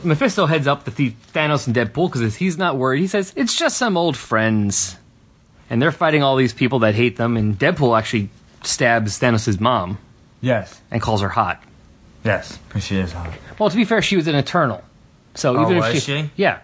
[0.03, 2.99] Mephisto heads up to the Thanos and Deadpool because he's not worried.
[3.01, 4.95] He says, it's just some old friends.
[5.70, 8.30] And they're fighting all these people that hate them, and Deadpool actually
[8.63, 9.97] stabs Thanos' mom
[10.39, 10.80] Yes.
[10.91, 11.61] and calls her hot.
[12.24, 12.59] Yes.
[12.80, 13.34] She is hot.
[13.59, 14.84] Well, to be fair, she was an Eternal.
[15.36, 16.30] So Oh, even if was she, she?
[16.36, 16.59] Yeah.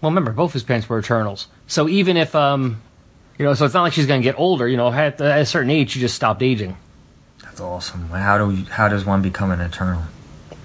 [0.00, 1.48] Well, remember, both his parents were Eternals.
[1.66, 2.80] So even if, um,
[3.40, 4.68] you know, so it's not like she's going to get older.
[4.68, 6.76] You know, at, at a certain age, she just stopped aging.
[7.42, 8.06] That's awesome.
[8.10, 10.02] How do we, how does one become an eternal?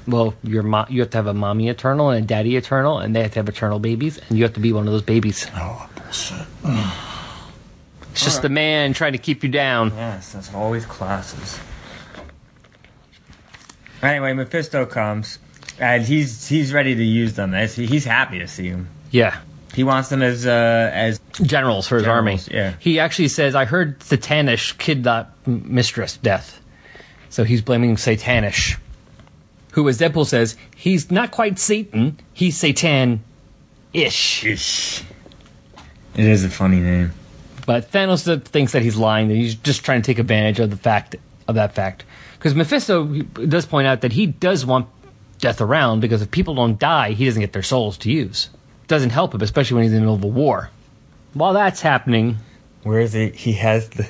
[0.05, 3.15] Well, your mo- you have to have a mommy eternal and a daddy eternal, and
[3.15, 5.47] they have to have eternal babies, and you have to be one of those babies.
[5.55, 6.45] Oh bullshit.
[8.11, 9.93] It's just the man trying to keep you down.
[9.95, 11.57] Yes, that's always classes.
[14.03, 15.39] Anyway, Mephisto comes,
[15.80, 17.53] and he's he's ready to use them.
[17.53, 18.89] He's happy to see them.
[19.11, 19.39] Yeah,
[19.76, 22.57] He wants them as uh, as generals for his Generals, army.
[22.57, 22.73] yeah.
[22.80, 26.61] He actually says, "I heard Satannish kidnap mistress death,"
[27.30, 28.78] so he's blaming Satannish,
[29.71, 32.17] who, as Deadpool says, he's not quite Satan.
[32.34, 34.45] He's Satan-ish.
[34.45, 35.03] ish.
[36.15, 37.11] It is a funny name.
[37.65, 39.28] But Thanos thinks that he's lying.
[39.28, 41.15] That he's just trying to take advantage of the fact
[41.47, 42.05] of that fact.
[42.38, 44.88] Because Mephisto does point out that he does want
[45.39, 48.49] death around because if people don't die, he doesn't get their souls to use.
[48.88, 50.69] Doesn't help him, especially when he's in the middle of a war.
[51.33, 52.38] While that's happening,
[52.83, 53.29] Where is he?
[53.29, 54.07] He has the.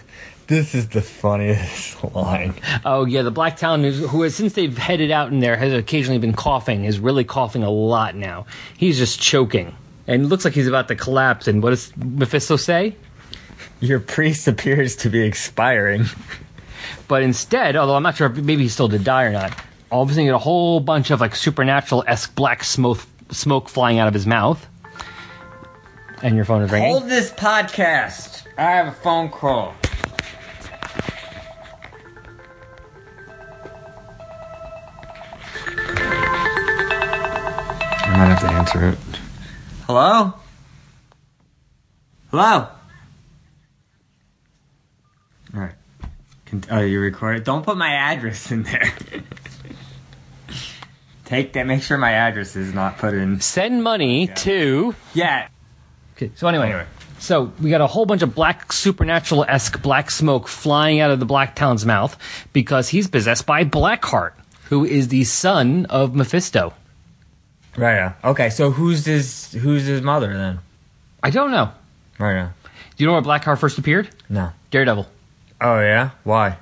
[0.47, 2.53] This is the funniest line.
[2.85, 5.73] oh yeah, the Black Talon, who's- who has since they've headed out in there has
[5.73, 8.45] occasionally been coughing, is really coughing a lot now.
[8.77, 9.73] He's just choking.
[10.07, 11.47] and it looks like he's about to collapse.
[11.47, 12.95] And what does Mephisto say?
[13.79, 16.05] Your priest appears to be expiring.
[17.07, 19.59] But instead, although I'm not sure if maybe he still did die or not,
[19.91, 22.99] all of a sudden you get a whole bunch of like supernatural esque black smoke
[23.31, 24.67] smoke flying out of his mouth.
[26.21, 26.89] And your phone is ringing.
[26.89, 28.47] Hold this podcast.
[28.57, 29.75] I have a phone call.
[38.07, 38.97] I might have to answer it.
[39.85, 40.33] Hello?
[42.31, 42.67] Hello?
[45.53, 45.75] Alright.
[46.45, 47.45] Can, oh, you record it?
[47.45, 48.93] Don't put my address in there.
[51.25, 51.65] Take that.
[51.65, 53.41] Make sure my address is not put in.
[53.41, 54.95] Send money to.
[55.13, 55.47] Yeah.
[56.15, 56.85] Okay, so anyway,
[57.19, 61.19] so we got a whole bunch of black supernatural esque black smoke flying out of
[61.19, 62.17] the Black Talon's mouth
[62.53, 64.31] because he's possessed by Blackheart,
[64.65, 66.73] who is the son of Mephisto.
[67.75, 67.95] Right.
[67.95, 68.13] Yeah.
[68.23, 68.49] Okay.
[68.49, 70.59] So who's his Who's his mother then?
[71.21, 71.71] I don't know.
[72.19, 72.35] Right.
[72.35, 72.49] Yeah.
[72.95, 74.09] Do you know where Blackheart first appeared?
[74.29, 74.51] No.
[74.71, 75.07] Daredevil.
[75.59, 76.11] Oh yeah.
[76.23, 76.57] Why?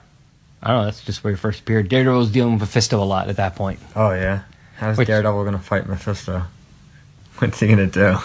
[0.63, 0.85] I don't know.
[0.85, 1.89] That's just where he first appeared.
[1.89, 3.79] Daredevil was dealing with Mephisto a lot at that point.
[3.95, 4.43] Oh yeah.
[4.83, 6.43] How's Which- Daredevil gonna fight Mephisto?
[7.37, 8.17] What's he gonna do?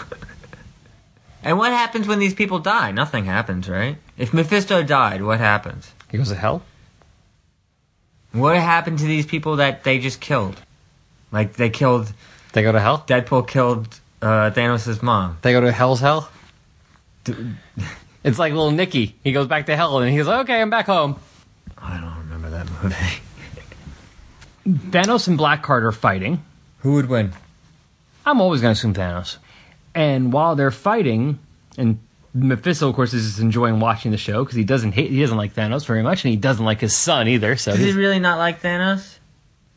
[1.43, 2.91] and what happens when these people die?
[2.91, 3.95] Nothing happens, right?
[4.17, 5.89] If Mephisto died, what happens?
[6.11, 6.63] He goes to hell.
[8.33, 10.61] What happened to these people that they just killed?
[11.31, 12.11] Like they killed.
[12.51, 13.05] They go to hell.
[13.07, 15.37] Deadpool killed uh, Thanos' mom.
[15.41, 16.29] They go to hell's hell.
[18.21, 19.15] It's like little Nicky.
[19.23, 21.15] He goes back to hell and he's like, "Okay, I'm back home."
[21.77, 22.95] I don't remember that movie.
[24.91, 26.43] Thanos and Blackheart are fighting.
[26.79, 27.33] Who would win?
[28.25, 29.37] I'm always going to assume Thanos.
[29.95, 31.39] And while they're fighting,
[31.77, 31.99] and
[32.33, 35.37] Mephisto, of course, is just enjoying watching the show because he doesn't hate, he doesn't
[35.37, 37.55] like Thanos very much, and he doesn't like his son either.
[37.57, 39.17] So Does he he's- really not like Thanos?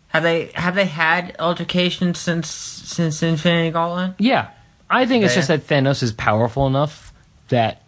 [0.08, 4.14] Have they have they had altercations since since Infinity Gauntlet?
[4.18, 4.50] yeah,
[4.90, 7.14] I think it's just that Thanos is powerful enough
[7.48, 7.80] that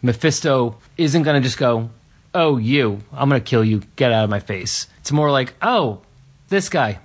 [0.00, 1.90] Mephisto isn't going to just go,
[2.34, 3.82] "Oh, you, I'm going to kill you.
[3.96, 6.00] Get out of my face." It's more like, "Oh,
[6.48, 7.00] this guy."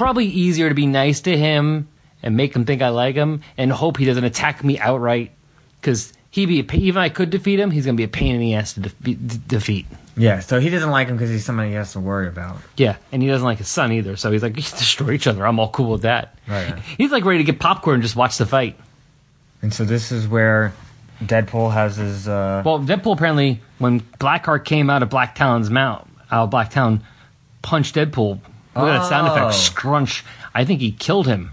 [0.00, 1.86] Probably easier to be nice to him
[2.22, 5.30] and make him think I like him and hope he doesn't attack me outright
[5.78, 8.08] because he be a, even if I could defeat him, he's going to be a
[8.08, 9.84] pain in the ass to defe- de- defeat.
[10.16, 12.56] Yeah, so he doesn't like him because he's somebody he has to worry about.
[12.78, 15.46] Yeah, and he doesn't like his son either, so he's like, "You destroy each other.
[15.46, 16.78] I'm all cool with that." Right.
[16.96, 18.78] He's like ready to get popcorn and just watch the fight.
[19.60, 20.72] And so this is where
[21.22, 22.26] Deadpool has his.
[22.26, 27.02] Uh, Well, Deadpool apparently, when Blackheart came out of Black Talon's mouth, out of Blacktown,
[27.60, 28.40] punched Deadpool.
[28.76, 29.32] Look at that sound Oh.
[29.34, 30.24] effect, scrunch.
[30.54, 31.52] I think he killed him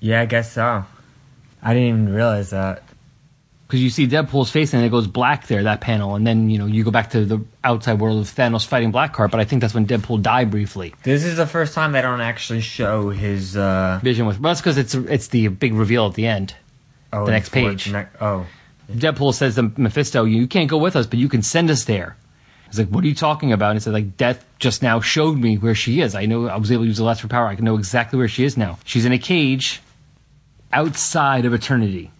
[0.00, 0.84] yeah, I guess so.
[1.62, 2.82] I didn't even realize that.
[3.66, 6.58] because you see Deadpool's face and it goes black there, that panel, and then you
[6.58, 9.30] know you go back to the outside world of Thanos fighting Blackheart.
[9.30, 10.94] But I think that's when Deadpool died briefly.
[11.04, 13.56] This is the first time they don't actually show his.
[13.56, 14.38] Uh, Vision with.
[14.40, 16.54] well, that's because it's it's the big reveal at the end.
[17.10, 17.90] oh, The next page.
[17.90, 18.44] ne- oh,
[18.92, 22.16] Deadpool says to Mephisto, "You can't go with us, but you can send us there."
[22.74, 25.38] He's like, "What are you talking about?" And he said, "Like Death just now showed
[25.38, 26.16] me where she is.
[26.16, 27.46] I know I was able to use the Last for Power.
[27.46, 28.78] I can know exactly where she is now.
[28.84, 29.80] She's in a cage
[30.72, 32.10] outside of Eternity."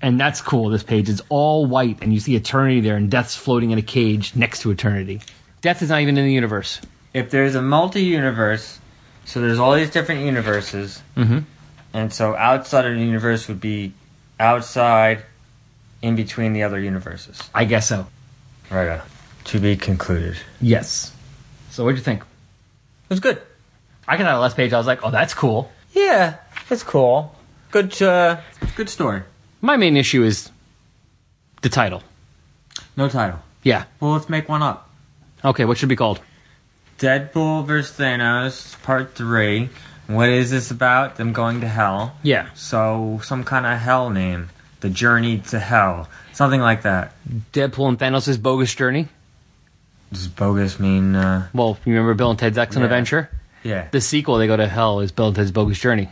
[0.00, 0.70] And that's cool.
[0.70, 3.82] This page is all white, and you see Eternity there, and Death's floating in a
[3.82, 5.20] cage next to Eternity.
[5.60, 6.80] Death is not even in the universe.
[7.12, 8.78] if there's a multi-universe,
[9.24, 11.42] so there's all these different universes, Mhm.
[11.92, 13.92] and so outside of the universe would be
[14.38, 15.24] outside,
[16.00, 17.42] in between the other universes.
[17.52, 18.06] I guess so.
[18.70, 19.00] Right.
[19.44, 20.36] To be concluded.
[20.60, 21.12] Yes.
[21.70, 22.22] So what'd you think?
[22.22, 23.40] It was good.
[24.06, 24.72] I got out of last page.
[24.72, 26.36] I was like, "Oh, that's cool." Yeah,
[26.68, 27.34] it's cool.
[27.70, 28.00] Good.
[28.00, 28.40] Uh,
[28.76, 29.22] good story.
[29.60, 30.50] My main issue is
[31.62, 32.02] the title.
[32.96, 33.40] No title.
[33.62, 33.84] Yeah.
[33.98, 34.88] Well, let's make one up.
[35.44, 35.64] Okay.
[35.64, 36.20] What should it be called?
[36.98, 39.70] Deadpool vs Thanos, Part Three.
[40.06, 41.16] What is this about?
[41.16, 42.16] Them going to hell.
[42.22, 42.48] Yeah.
[42.54, 44.50] So some kind of hell name.
[44.80, 46.08] The Journey to Hell.
[46.32, 47.12] Something like that.
[47.52, 49.08] Deadpool and Thanos' bogus journey.
[50.12, 51.14] Does bogus mean?
[51.14, 52.96] Uh, Well, you remember Bill and Ted's Excellent Yeah.
[52.96, 53.30] Adventure?
[53.62, 53.88] yeah.
[53.90, 56.08] The sequel, they go to hell, is Bill and Ted's bogus journey.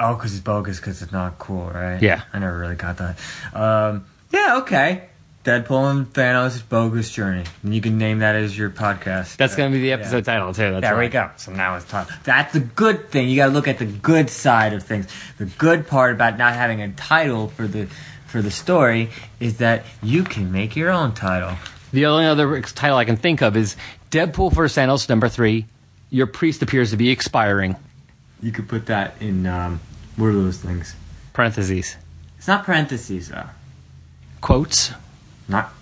[0.00, 2.00] Oh, because it's bogus because it's not cool, right?
[2.02, 2.22] Yeah.
[2.32, 3.16] I never really got that.
[3.54, 5.04] Um, yeah, okay.
[5.46, 7.44] Deadpool and Thanos' bogus journey.
[7.62, 9.36] And you can name that as your podcast.
[9.36, 10.72] That's going to be the episode title, too.
[10.72, 11.30] That's there we go.
[11.36, 12.08] So now it's time.
[12.24, 13.28] That's the good thing.
[13.28, 15.06] You got to look at the good side of things.
[15.38, 17.86] The good part about not having a title for the
[18.26, 21.52] for the story is that you can make your own title.
[21.92, 23.76] The only other title I can think of is
[24.10, 24.76] Deadpool vs.
[24.76, 25.66] Thanos, number three.
[26.10, 27.76] Your priest appears to be expiring.
[28.42, 29.78] You could put that in um,
[30.16, 30.96] what are those things?
[31.32, 31.96] Parentheses.
[32.36, 33.46] It's not parentheses though.
[34.40, 34.92] Quotes.
[35.48, 35.72] Not.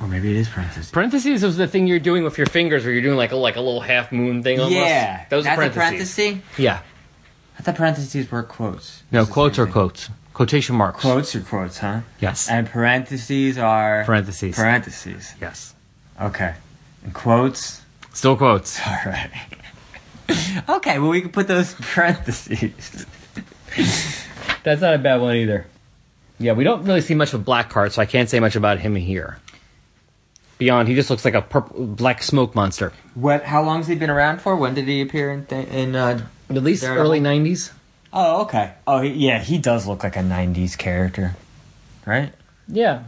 [0.00, 0.90] Or maybe it is parentheses.
[0.90, 3.56] Parentheses is the thing you're doing with your fingers where you're doing like a, like
[3.56, 4.74] a little half moon thing almost.
[4.76, 6.14] Yeah, Those are that's a parentheses.
[6.16, 6.58] parenthesis.
[6.58, 6.80] Yeah.
[7.58, 9.02] I thought parentheses were quotes.
[9.12, 10.08] No, quotes are quotes.
[10.32, 11.02] Quotation marks.
[11.02, 12.00] Quotes are quotes, huh?
[12.18, 12.48] Yes.
[12.48, 14.56] And parentheses are Parentheses.
[14.56, 15.34] parentheses.
[15.38, 15.74] yes.
[16.18, 16.54] Okay.
[17.04, 17.82] And quotes.
[18.14, 18.80] Still quotes.
[18.86, 19.30] All right.
[20.68, 23.04] okay, well we can put those parentheses.
[24.62, 25.66] That's not a bad one either.
[26.40, 28.96] Yeah, we don't really see much of Blackheart, so I can't say much about him
[28.96, 29.38] here.
[30.58, 32.92] Beyond, he just looks like a purple, black smoke monster.
[33.14, 33.44] What?
[33.44, 34.56] How long has he been around for?
[34.56, 35.46] When did he appear in?
[35.46, 36.20] Th- in uh,
[36.50, 37.02] At least Daredevil?
[37.06, 37.72] early '90s.
[38.12, 38.72] oh, okay.
[38.86, 41.34] Oh, yeah, he does look like a '90s character,
[42.06, 42.32] right?
[42.68, 43.04] Yeah,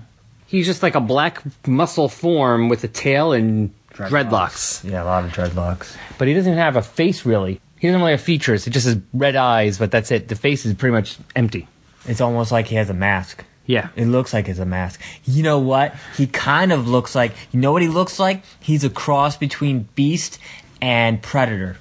[0.46, 4.82] he's just like a black muscle form with a tail and dreadlocks.
[4.88, 5.94] Yeah, a lot of dreadlocks.
[6.16, 7.60] But he doesn't even have a face really.
[7.78, 8.66] He doesn't really have features.
[8.66, 10.28] It just has red eyes, but that's it.
[10.28, 11.66] The face is pretty much empty.
[12.06, 13.44] It's almost like he has a mask.
[13.66, 13.88] Yeah.
[13.94, 15.00] It looks like it's a mask.
[15.24, 15.94] You know what?
[16.16, 17.32] He kind of looks like.
[17.52, 18.42] You know what he looks like?
[18.60, 20.38] He's a cross between Beast
[20.80, 21.76] and Predator.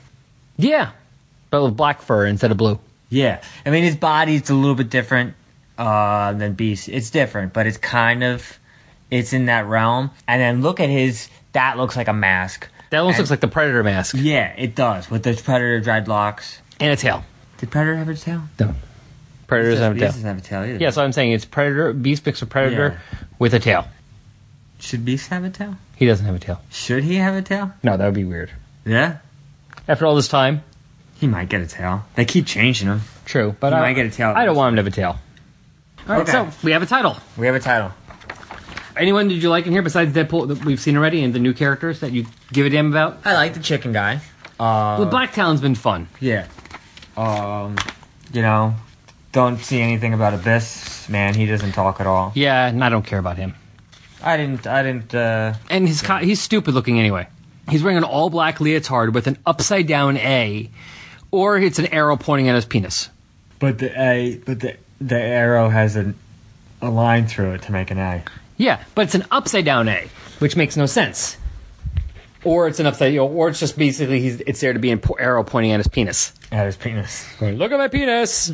[0.58, 0.92] Yeah.
[1.50, 2.80] But with black fur instead of blue.
[3.10, 5.34] Yeah, I mean his body's a little bit different
[5.78, 6.88] uh, than Beast.
[6.88, 8.58] It's different, but it's kind of
[9.10, 10.12] it's in that realm.
[10.30, 11.28] And then look at his.
[11.54, 12.70] That looks like a mask.
[12.92, 16.60] That almost And- looks like the predator mask Yeah, it does with the Predator dreadlocks.
[16.80, 17.26] and a tail.
[17.58, 18.44] Did Predator have a tail?
[18.60, 18.74] No.
[19.52, 20.08] Predator doesn't have a tail.
[20.10, 20.78] doesn't have a tail either.
[20.84, 21.94] Yeah, so I'm saying it's predator.
[21.94, 23.00] Beast picks a predator
[23.38, 23.86] with a tail.
[24.80, 25.76] Should Beast have a tail?
[25.96, 26.62] He doesn't have a tail.
[26.72, 27.72] Should he have a tail?
[27.84, 28.50] No, that would be weird.
[28.86, 29.18] Yeah,
[29.88, 30.64] After all this time,
[31.20, 32.04] he might get a tail.
[32.16, 33.02] They keep changing him.
[33.26, 33.56] true.
[33.60, 34.34] But He I might get a tail.
[34.36, 35.20] I don't want him to have a tail.
[36.08, 36.32] All right, Okay.
[36.32, 37.18] so we have a title.
[37.38, 37.92] We have a title.
[38.98, 41.54] Anyone did you like in here besides Deadpool that we've seen already and the new
[41.54, 43.20] characters that you give a damn about?
[43.26, 44.16] I like the chicken guy.
[44.60, 46.08] Uh, well, Black Talon's been fun.
[46.20, 46.48] Yeah.
[47.16, 47.76] Um,
[48.34, 48.76] you know,
[49.32, 51.08] don't see anything about Abyss.
[51.10, 52.32] Man, he doesn't talk at all.
[52.36, 53.56] Yeah, and I don't care about him.
[54.24, 54.68] I didn't.
[54.68, 55.16] I didn't.
[55.16, 57.28] uh And his co- he's stupid looking anyway.
[57.70, 60.70] He's wearing an all black leotard with an upside down A,
[61.32, 63.10] or it's an arrow pointing at his penis.
[63.60, 64.38] But the A.
[64.46, 66.14] But the the arrow has a
[66.82, 68.24] a line through it to make an A.
[68.58, 70.08] Yeah, but it's an upside down A,
[70.40, 71.38] which makes no sense.
[72.44, 75.44] Or it's an upside, or it's just basically he's, it's there to be an arrow
[75.44, 76.34] pointing at his penis.
[76.52, 77.28] At his penis.
[77.40, 78.52] Going, Look at my penis.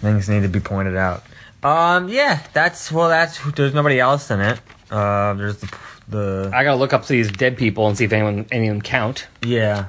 [0.00, 1.24] Things need to be pointed out.
[1.62, 2.08] Um.
[2.08, 2.40] Yeah.
[2.52, 3.08] That's well.
[3.08, 4.60] That's there's nobody else in it.
[4.90, 5.34] Uh.
[5.34, 5.76] There's the
[6.08, 8.74] the I gotta look up to these dead people and see if anyone any of
[8.74, 9.26] them count.
[9.42, 9.88] yeah.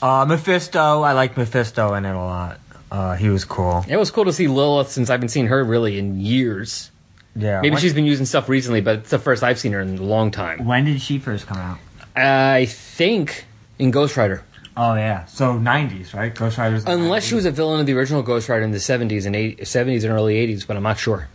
[0.00, 0.24] Uh.
[0.26, 1.02] Mephisto.
[1.02, 2.60] I like Mephisto in it a lot.
[2.90, 3.14] Uh.
[3.16, 3.84] He was cool.
[3.88, 6.90] It was cool to see Lilith since I've been seeing her really in years.
[7.34, 7.60] Yeah.
[7.60, 9.98] Maybe when, she's been using stuff recently, but it's the first I've seen her in
[9.98, 10.64] a long time.
[10.66, 11.78] When did she first come out?
[12.14, 13.46] I think
[13.78, 14.42] in Ghost Rider.
[14.76, 15.24] Oh yeah.
[15.26, 16.34] So 90s, right?
[16.34, 16.84] Ghost Rider's.
[16.86, 17.28] Unless 90s.
[17.28, 20.04] she was a villain of the original Ghost Rider in the 70s and 80, 70s
[20.04, 21.28] and early 80s, but I'm not sure.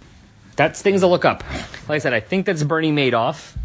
[0.56, 1.44] That's things to look up.
[1.88, 3.56] Like I said, I think that's Bernie Madoff.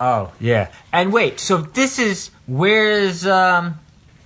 [0.00, 0.70] Oh yeah.
[0.92, 1.40] And wait.
[1.40, 3.78] So this is where's um.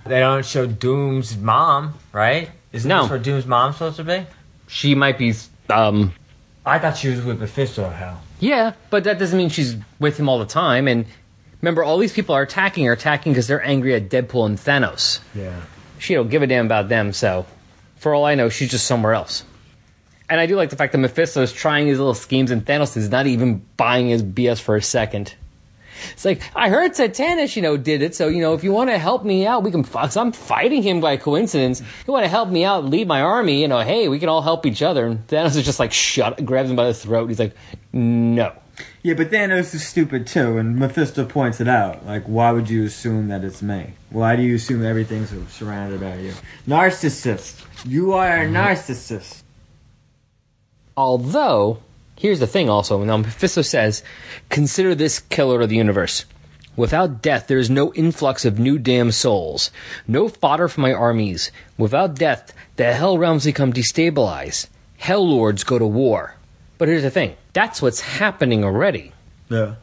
[0.05, 2.49] They don't show Doom's mom, right?
[2.71, 3.01] Isn't No.
[3.03, 4.25] this where Doom's mom's supposed to be?
[4.67, 5.33] She might be,
[5.69, 6.13] um,
[6.65, 7.89] I thought she was with Mephisto.
[7.89, 8.21] Hell.
[8.39, 10.87] yeah, but that doesn't mean she's with him all the time.
[10.87, 11.05] And
[11.67, 15.19] remember, all these people are attacking are attacking because they're angry at Deadpool and Thanos.
[15.35, 15.61] Yeah.
[15.99, 17.45] She don't give a damn about them, so
[17.97, 19.43] for all I know, she's just somewhere else.
[20.29, 22.95] And I do like the fact that Mephisto is trying his little schemes and Thanos
[22.95, 25.35] is not even buying his BS for a second.
[26.11, 28.89] It's like, I heard Satannish, you know, did it, so, you know, if you want
[28.91, 31.81] to help me out, we can, I'm fighting him by coincidence.
[32.05, 34.41] You want to help me out, lead my army, you know, hey, we can all
[34.41, 35.05] help each other.
[35.05, 37.27] And Thanos is just like, shut, grabs him by the throat.
[37.27, 37.55] He's like,
[37.91, 38.53] no.
[39.01, 42.05] Yeah, but Thanos is stupid too, and Mephisto points it out.
[42.05, 43.93] Like, why would you assume that it's me?
[44.09, 46.33] Why do you assume everything's surrounded by you?
[46.67, 47.65] Narcissist.
[47.85, 48.55] You are a mm-hmm.
[48.55, 49.41] narcissist.
[50.95, 51.79] Although,
[52.17, 54.03] here's the thing also, now Mephisto says,
[54.49, 56.25] consider this killer of the universe.
[56.75, 59.71] Without death, there is no influx of new damned souls,
[60.07, 61.51] no fodder for my armies.
[61.77, 64.67] Without death, the hell realms become destabilized.
[64.97, 66.36] Hell lords go to war.
[66.77, 69.11] But here's the thing that's what's happening already.
[69.49, 69.75] Yeah.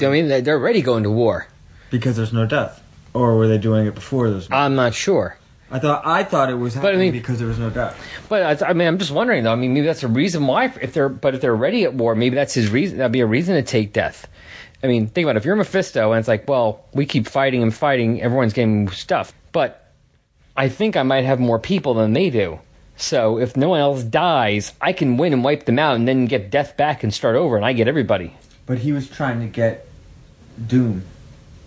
[0.00, 1.48] I mean, they're already going to war.
[1.90, 2.82] Because there's no death.
[3.14, 5.36] Or were they doing it before there's no I'm not sure.
[5.70, 7.98] I thought I thought it was I happening mean- because there was no death.
[8.28, 9.52] But I, I mean, I'm just wondering though.
[9.52, 10.66] I mean, maybe that's a reason why.
[10.80, 12.98] If they're, but if they're already at war, maybe that's his reason.
[12.98, 14.26] That'd be a reason to take death.
[14.82, 15.38] I mean, think about it.
[15.38, 19.32] If you're Mephisto and it's like, well, we keep fighting and fighting, everyone's getting stuff.
[19.50, 19.92] But
[20.56, 22.60] I think I might have more people than they do.
[22.98, 26.26] So if no one else dies, I can win and wipe them out, and then
[26.26, 28.34] get death back and start over, and I get everybody.
[28.66, 29.86] But he was trying to get
[30.66, 31.04] Doom.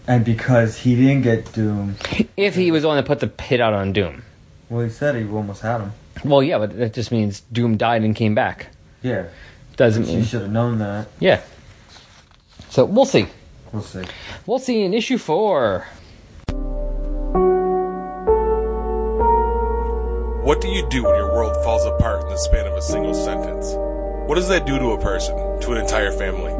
[0.07, 1.95] And because he didn't get Doom,
[2.37, 4.23] If he was the one that put the pit out on Doom.
[4.69, 5.93] well, he said he almost had him.
[6.25, 8.67] Well, yeah, but that just means Doom died and came back.
[9.01, 9.27] Yeah.
[9.77, 11.07] Doesn't He should have known that.
[11.19, 11.41] Yeah.
[12.69, 13.25] So we'll see.
[13.71, 14.03] We'll see.
[14.45, 15.87] We'll see in issue four.
[20.51, 23.13] What do you do when your world falls apart in the span of a single
[23.13, 23.73] sentence?
[24.27, 26.51] What does that do to a person, to an entire family?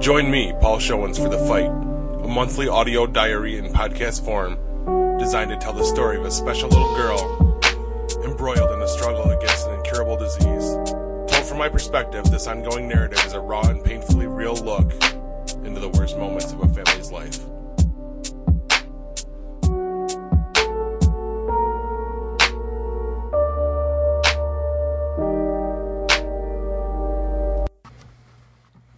[0.00, 5.50] Join me, Paul Showens, for The Fight, a monthly audio diary in podcast form designed
[5.50, 7.60] to tell the story of a special little girl
[8.22, 10.76] embroiled in a struggle against an incurable disease.
[11.28, 14.92] Told from my perspective, this ongoing narrative is a raw and painfully real look
[15.64, 17.40] into the worst moments of a family's life.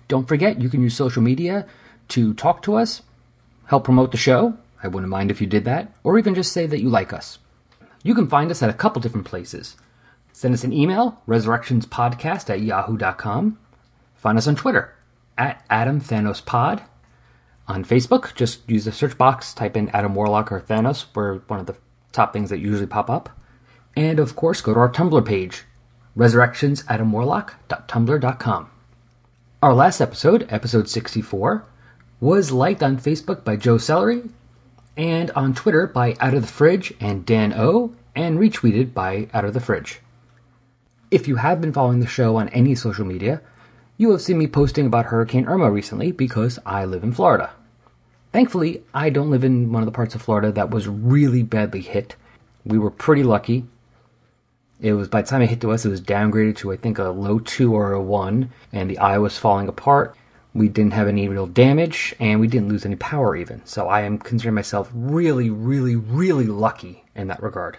[0.09, 1.65] Don't forget, you can use social media
[2.09, 3.03] to talk to us,
[3.67, 4.57] help promote the show.
[4.83, 7.39] I wouldn't mind if you did that, or even just say that you like us.
[8.03, 9.77] You can find us at a couple different places.
[10.33, 13.59] Send us an email, resurrectionspodcast at yahoo.com.
[14.15, 14.95] Find us on Twitter,
[15.37, 16.83] at Adam Thanos Pod.
[17.67, 21.05] On Facebook, just use the search box, type in Adam Warlock or Thanos.
[21.15, 21.77] We're one of the
[22.13, 23.29] top things that usually pop up.
[23.95, 25.65] And of course, go to our Tumblr page,
[26.17, 28.71] resurrectionsadamwarlock.tumblr.com.
[29.61, 31.65] Our last episode, episode 64,
[32.21, 34.23] was liked on Facebook by Joe Celery
[34.97, 39.45] and on Twitter by Out of the Fridge and Dan O, and retweeted by Out
[39.45, 39.99] of the Fridge.
[41.11, 43.41] If you have been following the show on any social media,
[43.97, 47.51] you have seen me posting about Hurricane Irma recently because I live in Florida.
[48.33, 51.81] Thankfully, I don't live in one of the parts of Florida that was really badly
[51.81, 52.15] hit.
[52.65, 53.65] We were pretty lucky.
[54.81, 56.99] It was by the time it hit to us, it was downgraded to I think
[56.99, 60.17] a low two or a one, and the eye was falling apart.
[60.55, 63.65] We didn't have any real damage, and we didn't lose any power even.
[63.67, 67.79] So I am considering myself really, really, really lucky in that regard.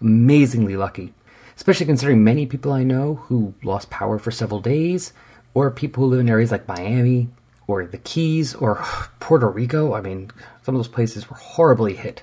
[0.00, 1.12] Amazingly lucky.
[1.56, 5.12] Especially considering many people I know who lost power for several days,
[5.52, 7.28] or people who live in areas like Miami,
[7.66, 8.76] or the Keys, or
[9.20, 9.94] Puerto Rico.
[9.94, 10.30] I mean,
[10.62, 12.22] some of those places were horribly hit.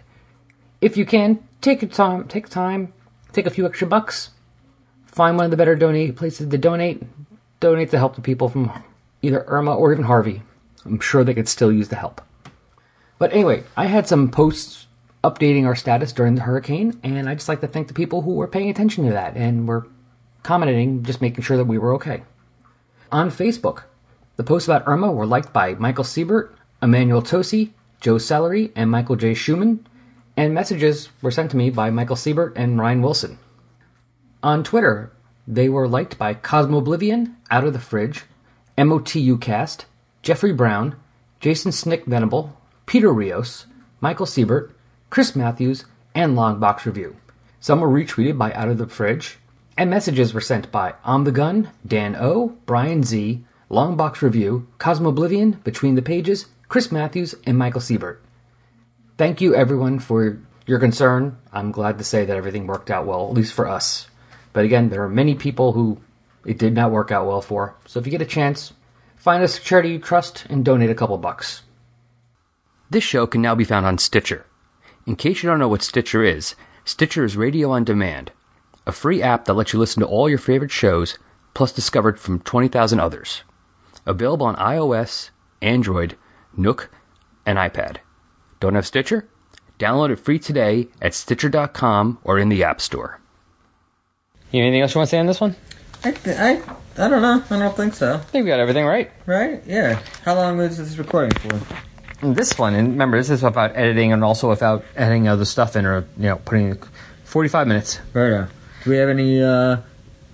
[0.82, 2.94] If you can, take your time, take time,
[3.34, 4.30] take a few extra bucks,
[5.06, 7.04] find one of the better donate places to donate,
[7.60, 8.72] donate to help the people from
[9.22, 10.42] either Irma or even Harvey.
[10.86, 12.22] I'm sure they could still use the help.
[13.18, 14.88] But anyway, I had some posts
[15.24, 18.34] updating our status during the hurricane, and I just like to thank the people who
[18.34, 19.88] were paying attention to that and were
[20.44, 22.24] commenting, just making sure that we were okay.
[23.12, 23.84] On Facebook,
[24.36, 27.72] the posts about Irma were liked by Michael Siebert, Emmanuel Tosi,
[28.02, 29.34] Joe Celery, and Michael J.
[29.34, 29.88] Schumann,
[30.36, 33.40] and messages were sent to me by Michael Siebert and Ryan Wilson.
[34.42, 35.12] On Twitter,
[35.48, 38.24] they were liked by Cosmo Oblivion, Out of the Fridge,
[38.78, 39.86] MOTUcast,
[40.22, 40.96] Jeffrey Brown,
[41.40, 43.66] Jason Snick Venable, Peter Rios,
[44.02, 44.76] Michael Siebert,
[45.10, 47.16] Chris Matthews, and Longbox Review.
[47.60, 49.38] Some were retweeted by Out of the Fridge,
[49.78, 55.10] and messages were sent by On the Gun, Dan O, Brian Z, Longbox Review, Cosmo
[55.10, 58.22] Oblivion, Between the Pages, Chris Matthews, and Michael Siebert.
[59.24, 61.38] Thank you everyone for your concern.
[61.54, 64.10] I'm glad to say that everything worked out well, at least for us.
[64.52, 66.02] But again, there are many people who
[66.46, 67.74] it did not work out well for.
[67.86, 68.74] So if you get a chance,
[69.16, 71.62] find a charity you trust and donate a couple bucks.
[72.90, 74.46] This show can now be found on Stitcher.
[75.08, 78.34] In case you don't know what Stitcher is, Stitcher is radio on demand,
[78.86, 81.18] a free app that lets you listen to all your favorite shows,
[81.54, 83.44] plus discovered from 20,000 others.
[84.06, 85.30] Available on iOS,
[85.62, 86.18] Android,
[86.58, 86.92] Nook,
[87.46, 88.00] and iPad.
[88.64, 89.28] Don't have Stitcher?
[89.78, 93.20] Download it free today at Stitcher.com or in the App Store.
[94.52, 95.54] You anything else you want to say on this one?
[96.06, 96.52] I, th- I,
[96.98, 97.44] I don't know.
[97.50, 98.14] I don't think so.
[98.14, 99.12] I think we got everything right.
[99.26, 99.62] Right?
[99.68, 100.02] Yeah.
[100.24, 101.60] How long was this recording for?
[102.22, 105.76] And this one, and remember, this is without editing and also without adding other stuff
[105.76, 106.82] in or, you know, putting
[107.26, 108.00] 45 minutes.
[108.14, 108.50] Right on.
[108.86, 109.76] Do we have any uh,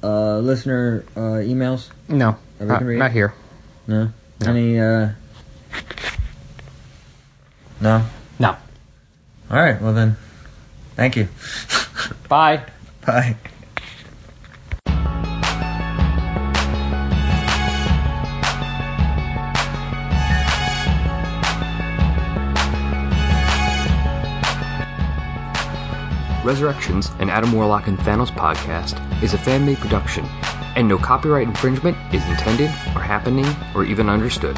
[0.04, 1.90] uh, listener uh, emails?
[2.08, 3.00] No, that we not, can read?
[3.00, 3.34] not here.
[3.88, 4.12] No.
[4.40, 4.52] No.
[4.52, 4.80] Any?
[4.80, 5.10] Uh...
[7.82, 8.06] No.
[9.50, 9.56] No.
[9.56, 9.82] All right.
[9.82, 10.18] Well then,
[10.96, 11.28] thank you.
[12.30, 12.64] Bye.
[13.06, 13.36] Bye.
[26.44, 30.26] Resurrections, an Adam Warlock and Thanos podcast, is a fan made production,
[30.76, 33.46] and no copyright infringement is intended, or happening,
[33.76, 34.58] or even understood.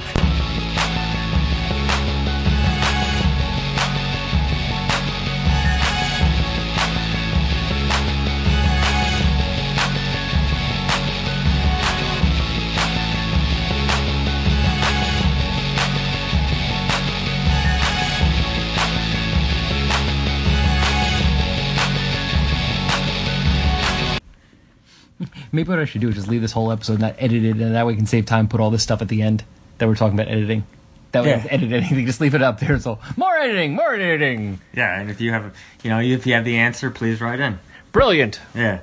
[25.51, 27.85] Maybe what I should do is just leave this whole episode not edited, and that
[27.85, 28.47] way we can save time.
[28.47, 29.43] Put all this stuff at the end
[29.79, 30.63] that we're talking about editing.
[31.11, 31.45] That way, Yeah.
[31.49, 32.05] Edit anything.
[32.05, 32.79] Just leave it up there.
[32.79, 34.61] So more editing, more editing.
[34.73, 35.53] Yeah, and if you have,
[35.83, 37.59] you know, if you have the answer, please write in.
[37.91, 38.39] Brilliant.
[38.55, 38.79] Yeah.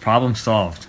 [0.00, 0.86] Problem solved.